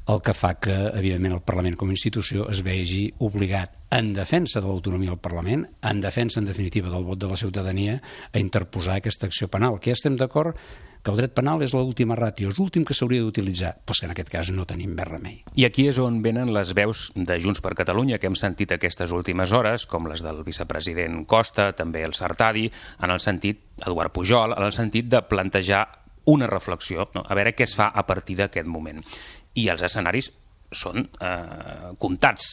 el 0.07 0.21
que 0.21 0.35
fa 0.37 0.51
que, 0.61 0.75
evidentment, 0.99 1.33
el 1.39 1.45
Parlament 1.49 1.79
com 1.81 1.89
a 1.89 1.95
institució 1.95 2.49
es 2.53 2.61
vegi 2.65 3.07
obligat, 3.25 3.79
en 3.95 4.11
defensa 4.13 4.61
de 4.61 4.69
l'autonomia 4.69 5.15
del 5.15 5.23
Parlament, 5.23 5.63
en 5.81 6.03
defensa, 6.03 6.41
en 6.43 6.49
definitiva, 6.51 6.91
del 6.93 7.07
vot 7.07 7.23
de 7.23 7.31
la 7.31 7.39
ciutadania, 7.41 8.01
a 8.33 8.43
interposar 8.43 8.99
aquesta 8.99 9.31
acció 9.31 9.49
penal, 9.49 9.79
que 9.81 9.93
ja 9.93 9.97
estem 9.97 10.19
d'acord 10.21 10.59
que 11.05 11.13
el 11.13 11.21
dret 11.21 11.35
penal 11.37 11.63
és 11.63 11.75
l'última 11.77 12.17
ràtio, 12.17 12.49
és 12.49 12.59
l'últim 12.59 12.87
que 12.89 12.97
s'hauria 12.97 13.23
d'utilitzar, 13.23 13.75
però 13.85 13.99
que 13.99 14.07
en 14.09 14.15
aquest 14.15 14.31
cas 14.33 14.51
no 14.57 14.65
tenim 14.65 14.95
més 14.97 15.09
remei. 15.09 15.43
I 15.55 15.67
aquí 15.69 15.85
és 15.91 15.99
on 16.01 16.23
venen 16.25 16.53
les 16.57 16.73
veus 16.75 17.11
de 17.15 17.37
Junts 17.45 17.61
per 17.61 17.75
Catalunya 17.77 18.19
que 18.19 18.31
hem 18.31 18.39
sentit 18.39 18.73
aquestes 18.73 19.13
últimes 19.13 19.53
hores, 19.53 19.85
com 19.87 20.09
les 20.09 20.25
del 20.25 20.41
vicepresident 20.47 21.27
Costa, 21.29 21.73
també 21.77 22.07
el 22.09 22.17
Sartadi, 22.17 22.71
en 23.05 23.13
el 23.13 23.21
sentit, 23.21 23.61
Eduard 23.85 24.15
Pujol, 24.17 24.57
en 24.57 24.65
el 24.65 24.73
sentit 24.73 25.11
de 25.13 25.21
plantejar 25.29 25.85
una 26.25 26.49
reflexió, 26.49 27.11
no? 27.15 27.25
a 27.29 27.37
veure 27.37 27.53
què 27.53 27.69
es 27.69 27.77
fa 27.77 27.91
a 27.93 28.07
partir 28.09 28.39
d'aquest 28.41 28.67
moment. 28.67 29.05
I 29.61 29.69
els 29.69 29.85
escenaris 29.85 30.33
són 30.79 31.05
eh, 31.05 31.95
comptats. 32.01 32.51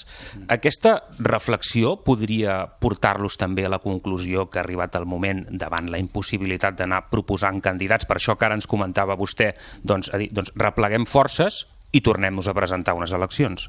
Aquesta 0.52 0.96
reflexió 1.20 1.96
podria 2.06 2.62
portar-los 2.82 3.38
també 3.42 3.66
a 3.66 3.74
la 3.74 3.82
conclusió 3.84 4.48
que 4.50 4.62
ha 4.62 4.66
arribat 4.66 4.98
el 5.00 5.08
moment 5.10 5.44
davant 5.52 5.90
la 5.92 6.00
impossibilitat 6.02 6.80
d'anar 6.80 7.06
proposant 7.12 7.62
candidats, 7.62 8.08
per 8.10 8.20
això 8.20 8.38
que 8.38 8.48
ara 8.48 8.58
ens 8.60 8.70
comentava 8.70 9.20
vostè, 9.20 9.52
doncs, 9.84 10.12
dir, 10.18 10.32
doncs 10.34 10.54
repleguem 10.56 11.08
forces 11.10 11.66
i 11.92 12.02
tornem-nos 12.02 12.48
a 12.48 12.56
presentar 12.58 12.96
unes 12.98 13.14
eleccions. 13.16 13.68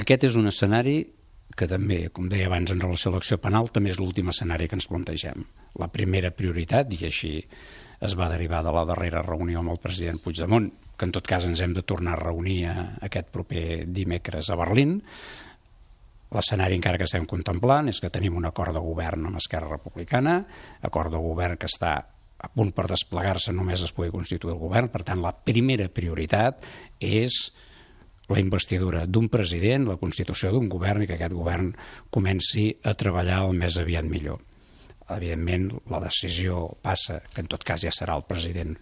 Aquest 0.00 0.30
és 0.30 0.36
un 0.38 0.48
escenari 0.48 1.00
que 1.56 1.66
també, 1.68 2.04
com 2.14 2.28
deia 2.30 2.46
abans, 2.48 2.70
en 2.70 2.80
relació 2.80 3.10
a 3.10 3.16
l'acció 3.16 3.40
penal, 3.42 3.68
també 3.74 3.90
és 3.92 3.98
l'últim 4.00 4.30
escenari 4.30 4.68
que 4.70 4.78
ens 4.78 4.86
plantegem. 4.88 5.44
La 5.82 5.90
primera 5.92 6.30
prioritat, 6.30 6.92
i 6.94 7.06
així 7.08 7.32
es 8.00 8.14
va 8.16 8.30
derivar 8.32 8.62
de 8.64 8.72
la 8.72 8.86
darrera 8.88 9.24
reunió 9.26 9.60
amb 9.60 9.74
el 9.74 9.82
president 9.82 10.22
Puigdemont, 10.22 10.70
que 11.00 11.08
en 11.08 11.14
tot 11.16 11.24
cas 11.24 11.46
ens 11.48 11.62
hem 11.64 11.72
de 11.72 11.80
tornar 11.88 12.18
a 12.18 12.20
reunir 12.20 12.66
a 12.68 12.74
aquest 13.08 13.30
proper 13.32 13.86
dimecres 13.88 14.50
a 14.52 14.58
Berlín. 14.60 14.98
L'escenari 16.30 16.76
encara 16.76 17.00
que 17.00 17.08
estem 17.08 17.24
contemplant 17.26 17.88
és 17.88 18.02
que 18.04 18.12
tenim 18.12 18.36
un 18.36 18.44
acord 18.44 18.76
de 18.76 18.82
govern 18.84 19.24
amb 19.30 19.40
Esquerra 19.40 19.72
Republicana, 19.72 20.42
acord 20.84 21.16
de 21.16 21.22
govern 21.24 21.56
que 21.56 21.70
està 21.72 21.94
a 22.40 22.52
punt 22.52 22.74
per 22.76 22.86
desplegar-se 22.92 23.56
només 23.56 23.80
es 23.84 23.96
pugui 23.96 24.12
constituir 24.12 24.54
el 24.54 24.60
govern, 24.60 24.92
per 24.92 25.02
tant 25.08 25.24
la 25.24 25.32
primera 25.32 25.88
prioritat 25.88 26.62
és 27.00 27.40
la 28.30 28.38
investidura 28.38 29.06
d'un 29.08 29.26
president, 29.32 29.88
la 29.88 29.98
constitució 29.98 30.52
d'un 30.52 30.68
govern 30.70 31.02
i 31.02 31.08
que 31.08 31.16
aquest 31.16 31.34
govern 31.34 31.72
comenci 32.12 32.70
a 32.84 32.94
treballar 32.94 33.42
el 33.48 33.56
més 33.58 33.80
aviat 33.80 34.06
millor. 34.06 34.38
Evidentment, 35.10 35.72
la 35.90 35.98
decisió 36.04 36.68
passa, 36.84 37.18
que 37.32 37.42
en 37.42 37.48
tot 37.50 37.64
cas 37.66 37.82
ja 37.82 37.90
serà 37.90 38.14
el 38.20 38.28
president 38.28 38.76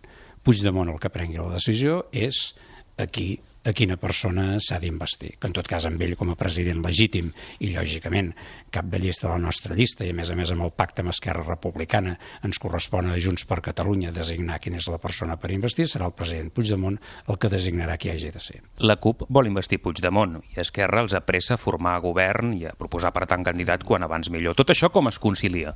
Puigdemont 0.45 0.91
el 0.93 1.01
que 1.03 1.13
prengui 1.13 1.41
la 1.41 1.53
decisió, 1.57 2.05
és 2.13 2.55
aquí 2.99 3.37
a 3.69 3.73
quina 3.77 3.99
persona 4.01 4.57
s'ha 4.63 4.79
d'investir, 4.81 5.35
que 5.37 5.49
en 5.51 5.55
tot 5.57 5.67
cas 5.69 5.85
amb 5.89 6.01
ell 6.05 6.15
com 6.17 6.31
a 6.33 6.37
president 6.39 6.81
legítim 6.85 7.29
i 7.65 7.73
lògicament 7.75 8.31
cap 8.73 8.87
de 8.89 9.01
llista 9.03 9.27
de 9.27 9.35
la 9.35 9.43
nostra 9.43 9.77
llista 9.77 10.07
i 10.07 10.13
a 10.13 10.17
més 10.17 10.31
a 10.31 10.37
més 10.39 10.53
amb 10.55 10.65
el 10.65 10.73
pacte 10.73 11.03
amb 11.03 11.13
Esquerra 11.13 11.45
Republicana 11.45 12.15
ens 12.47 12.61
correspon 12.63 13.11
a 13.11 13.19
Junts 13.21 13.45
per 13.49 13.61
Catalunya 13.65 14.15
designar 14.15 14.61
quina 14.65 14.81
és 14.81 14.89
la 14.89 15.01
persona 15.03 15.37
per 15.37 15.51
investir, 15.53 15.89
serà 15.91 16.09
el 16.09 16.17
president 16.17 16.53
Puigdemont 16.55 16.97
el 17.27 17.39
que 17.39 17.51
designarà 17.53 17.99
qui 18.01 18.13
hagi 18.13 18.33
de 18.33 18.43
ser. 18.43 18.63
La 18.81 18.97
CUP 18.97 19.27
vol 19.29 19.51
investir 19.51 19.83
Puigdemont 19.85 20.39
i 20.55 20.63
Esquerra 20.63 21.03
els 21.05 21.17
apressa 21.19 21.59
a 21.59 21.61
formar 21.61 21.99
govern 22.05 22.55
i 22.57 22.65
a 22.69 22.77
proposar 22.79 23.13
per 23.13 23.27
tant 23.29 23.45
candidat 23.45 23.85
quan 23.85 24.07
abans 24.07 24.31
millor. 24.33 24.57
Tot 24.57 24.73
això 24.73 24.93
com 24.95 25.11
es 25.11 25.21
concilia? 25.21 25.75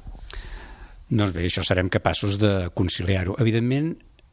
Doncs 1.12 1.34
bé, 1.36 1.44
això 1.44 1.60
serem 1.66 1.90
capaços 1.92 2.38
de 2.40 2.70
conciliar-ho. 2.72 3.36
Evidentment, 3.42 3.92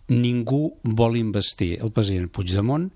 ningú 0.10 0.80
vol 0.84 1.18
investir 1.20 1.76
el 1.80 1.94
president 1.96 2.30
Puigdemont 2.34 2.90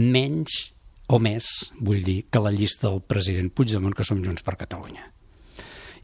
menys 0.00 0.74
o 1.12 1.18
més, 1.20 1.46
vull 1.84 2.00
dir, 2.04 2.24
que 2.32 2.40
la 2.40 2.52
llista 2.54 2.88
del 2.88 3.02
president 3.04 3.50
Puigdemont, 3.52 3.92
que 3.94 4.06
som 4.06 4.22
Junts 4.24 4.44
per 4.44 4.56
Catalunya. 4.56 5.10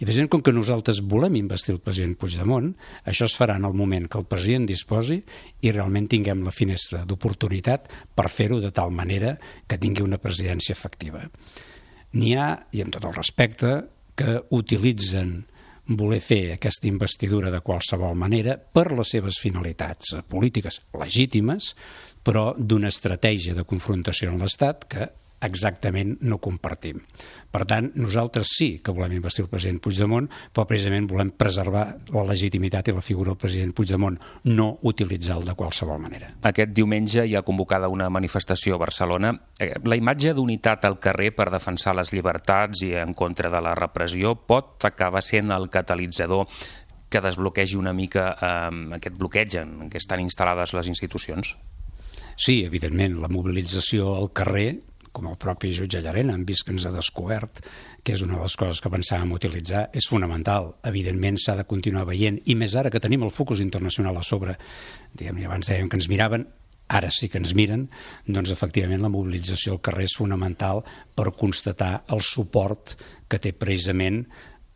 I 0.00 0.06
president, 0.06 0.30
com 0.32 0.40
que 0.40 0.52
nosaltres 0.52 1.02
volem 1.04 1.36
investir 1.36 1.74
el 1.74 1.80
president 1.84 2.14
Puigdemont, 2.20 2.70
això 3.08 3.26
es 3.28 3.34
farà 3.36 3.58
en 3.60 3.66
el 3.68 3.76
moment 3.76 4.06
que 4.08 4.16
el 4.20 4.24
president 4.28 4.64
disposi 4.68 5.18
i 5.60 5.72
realment 5.72 6.08
tinguem 6.08 6.44
la 6.44 6.54
finestra 6.56 7.02
d'oportunitat 7.08 7.90
per 8.16 8.30
fer-ho 8.32 8.62
de 8.62 8.70
tal 8.72 8.94
manera 8.96 9.34
que 9.68 9.80
tingui 9.80 10.04
una 10.04 10.20
presidència 10.20 10.72
efectiva. 10.72 11.26
N'hi 12.16 12.32
ha, 12.32 12.48
i 12.72 12.80
amb 12.80 12.96
tot 12.96 13.04
el 13.04 13.16
respecte, 13.16 13.74
que 14.16 14.40
utilitzen 14.56 15.44
voler 15.98 16.20
fer 16.22 16.54
aquesta 16.54 16.88
investidura 16.88 17.50
de 17.50 17.62
qualsevol 17.64 18.14
manera 18.18 18.56
per 18.58 18.90
les 18.92 19.10
seves 19.16 19.40
finalitats 19.42 20.14
polítiques 20.30 20.80
legítimes, 20.98 21.74
però 22.22 22.50
d'una 22.56 22.90
estratègia 22.92 23.56
de 23.56 23.66
confrontació 23.66 24.30
amb 24.30 24.44
l'Estat 24.44 24.86
que 24.90 25.08
exactament 25.40 26.18
no 26.26 26.38
compartim. 26.42 27.00
Per 27.50 27.64
tant, 27.66 27.88
nosaltres 27.98 28.52
sí 28.54 28.68
que 28.84 28.92
volem 28.94 29.16
investir 29.16 29.42
el 29.44 29.50
president 29.50 29.80
Puigdemont, 29.82 30.28
però 30.54 30.66
precisament 30.68 31.08
volem 31.10 31.32
preservar 31.38 31.84
la 32.14 32.24
legitimitat 32.28 32.90
i 32.90 32.94
la 32.94 33.02
figura 33.02 33.32
del 33.32 33.40
president 33.40 33.72
Puigdemont, 33.76 34.18
no 34.52 34.68
utilitzar-lo 34.86 35.48
de 35.48 35.56
qualsevol 35.58 35.98
manera. 36.02 36.30
Aquest 36.46 36.74
diumenge 36.76 37.24
hi 37.26 37.34
ha 37.34 37.42
convocada 37.46 37.88
una 37.90 38.10
manifestació 38.12 38.76
a 38.76 38.82
Barcelona. 38.84 39.32
Eh, 39.58 39.72
la 39.84 39.98
imatge 39.98 40.34
d'unitat 40.36 40.84
al 40.86 41.00
carrer 41.02 41.32
per 41.34 41.48
defensar 41.50 41.96
les 41.98 42.12
llibertats 42.14 42.84
i 42.86 42.92
en 43.00 43.16
contra 43.16 43.50
de 43.50 43.64
la 43.64 43.74
repressió 43.78 44.36
pot 44.36 44.86
acabar 44.86 45.24
sent 45.24 45.50
el 45.50 45.70
catalitzador 45.72 46.46
que 47.10 47.20
desbloquegi 47.20 47.74
una 47.74 47.92
mica 47.92 48.30
eh, 48.36 48.94
aquest 49.00 49.18
bloqueig 49.18 49.58
en 49.58 49.90
què 49.90 49.98
estan 49.98 50.22
instal·lades 50.22 50.76
les 50.78 50.92
institucions? 50.92 51.56
Sí, 52.40 52.62
evidentment, 52.64 53.18
la 53.20 53.28
mobilització 53.28 54.14
al 54.14 54.30
carrer 54.32 54.68
com 55.12 55.26
el 55.30 55.38
propi 55.40 55.72
jutge 55.74 56.00
Llarena 56.02 56.34
hem 56.36 56.44
vist 56.46 56.66
que 56.66 56.74
ens 56.74 56.86
ha 56.86 56.94
descobert, 56.94 57.62
que 58.04 58.14
és 58.14 58.22
una 58.26 58.38
de 58.38 58.44
les 58.44 58.56
coses 58.58 58.80
que 58.80 58.92
pensàvem 58.92 59.34
utilitzar, 59.36 59.88
és 59.96 60.06
fonamental. 60.10 60.72
Evidentment 60.90 61.38
s'ha 61.40 61.56
de 61.58 61.66
continuar 61.68 62.06
veient, 62.08 62.40
i 62.46 62.56
més 62.58 62.76
ara 62.78 62.92
que 62.92 63.02
tenim 63.02 63.26
el 63.26 63.34
focus 63.34 63.62
internacional 63.64 64.16
a 64.16 64.24
sobre, 64.26 64.56
diguem 65.14 65.42
abans 65.46 65.70
dèiem 65.70 65.90
que 65.90 65.98
ens 66.00 66.10
miraven, 66.10 66.46
ara 66.90 67.10
sí 67.14 67.28
que 67.30 67.38
ens 67.38 67.54
miren, 67.54 67.86
doncs 68.26 68.50
efectivament 68.50 69.02
la 69.04 69.12
mobilització 69.12 69.76
al 69.76 69.82
carrer 69.84 70.08
és 70.08 70.16
fonamental 70.18 70.82
per 71.14 71.30
constatar 71.38 72.00
el 72.10 72.22
suport 72.26 72.96
que 73.30 73.38
té 73.38 73.52
precisament 73.54 74.24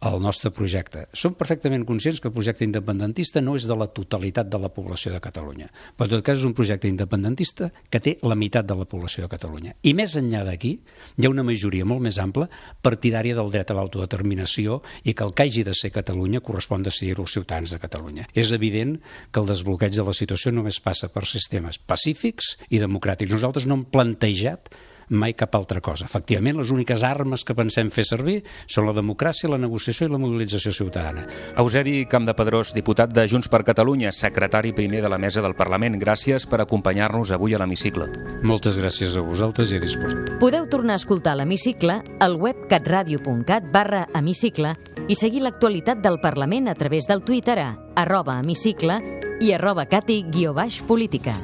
el 0.05 0.21
nostre 0.21 0.51
projecte. 0.53 1.07
Som 1.17 1.35
perfectament 1.39 1.85
conscients 1.89 2.21
que 2.21 2.29
el 2.29 2.35
projecte 2.35 2.65
independentista 2.67 3.41
no 3.41 3.55
és 3.57 3.67
de 3.69 3.77
la 3.79 3.89
totalitat 3.89 4.51
de 4.51 4.61
la 4.61 4.71
població 4.73 5.13
de 5.15 5.21
Catalunya, 5.25 5.71
però 5.97 6.09
en 6.09 6.15
tot 6.17 6.25
cas 6.27 6.39
és 6.39 6.47
un 6.49 6.55
projecte 6.57 6.89
independentista 6.91 7.71
que 7.91 8.01
té 8.05 8.17
la 8.23 8.37
meitat 8.39 8.69
de 8.69 8.77
la 8.77 8.87
població 8.89 9.25
de 9.25 9.33
Catalunya. 9.33 9.75
I 9.83 9.95
més 9.97 10.17
enllà 10.21 10.45
d'aquí, 10.45 10.75
hi 11.17 11.27
ha 11.27 11.33
una 11.33 11.47
majoria 11.47 11.89
molt 11.89 12.05
més 12.05 12.19
ampla 12.21 12.49
partidària 12.85 13.37
del 13.39 13.53
dret 13.55 13.71
a 13.71 13.79
l'autodeterminació 13.79 14.81
i 15.05 15.15
que 15.15 15.25
el 15.25 15.33
que 15.33 15.49
hagi 15.49 15.65
de 15.65 15.75
ser 15.75 15.93
Catalunya 15.95 16.45
correspon 16.45 16.85
decidir-ho 16.85 17.25
als 17.25 17.37
ciutadans 17.39 17.73
de 17.73 17.81
Catalunya. 17.81 18.29
És 18.35 18.53
evident 18.53 18.99
que 19.31 19.41
el 19.41 19.49
desbloqueig 19.49 19.95
de 19.97 20.05
la 20.05 20.17
situació 20.17 20.53
només 20.53 20.81
passa 20.85 21.09
per 21.09 21.25
sistemes 21.29 21.79
pacífics 21.79 22.57
i 22.69 22.83
democràtics. 22.83 23.33
Nosaltres 23.33 23.67
no 23.67 23.81
hem 23.81 23.89
plantejat 23.89 24.69
mai 25.09 25.35
cap 25.35 25.55
altra 25.55 25.81
cosa. 25.81 26.07
Efectivament, 26.07 26.57
les 26.59 26.71
úniques 26.71 27.05
armes 27.05 27.45
que 27.45 27.57
pensem 27.57 27.91
fer 27.95 28.05
servir 28.07 28.39
són 28.67 28.89
la 28.89 28.95
democràcia, 28.97 29.51
la 29.51 29.61
negociació 29.61 30.09
i 30.09 30.13
la 30.13 30.21
mobilització 30.21 30.73
ciutadana. 30.73 31.27
Eusebi 31.61 32.05
Campdepadrós, 32.11 32.75
diputat 32.77 33.13
de 33.15 33.27
Junts 33.29 33.49
per 33.49 33.65
Catalunya, 33.65 34.13
secretari 34.13 34.73
primer 34.73 35.03
de 35.03 35.11
la 35.13 35.19
Mesa 35.19 35.43
del 35.45 35.57
Parlament. 35.59 35.99
Gràcies 36.01 36.47
per 36.49 36.61
acompanyar-nos 36.65 37.35
avui 37.35 37.55
a 37.55 37.61
l'Hemicicle. 37.63 38.09
Moltes 38.43 38.79
gràcies 38.81 39.17
a 39.17 39.25
vosaltres 39.25 39.73
i 39.73 39.79
a 39.79 39.85
disposició. 39.85 40.39
Podeu 40.41 40.69
tornar 40.71 40.99
a 40.99 41.03
escoltar 41.03 41.37
l'Hemicicle 41.39 42.01
al 42.21 42.39
web 42.41 42.67
catradio.cat 42.71 43.71
barra 43.73 44.07
hemicicle 44.15 44.75
i 45.09 45.17
seguir 45.19 45.45
l'actualitat 45.45 46.01
del 46.05 46.21
Parlament 46.23 46.69
a 46.69 46.79
través 46.79 47.09
del 47.11 47.25
Twitter 47.25 47.59
a 47.61 47.69
arroba 48.01 48.39
hemicicle 48.41 49.01
i 49.41 49.53
arroba 49.53 49.87
cati 49.91 50.23
guió 50.31 50.55
baix 50.55 50.81
política. 50.87 51.35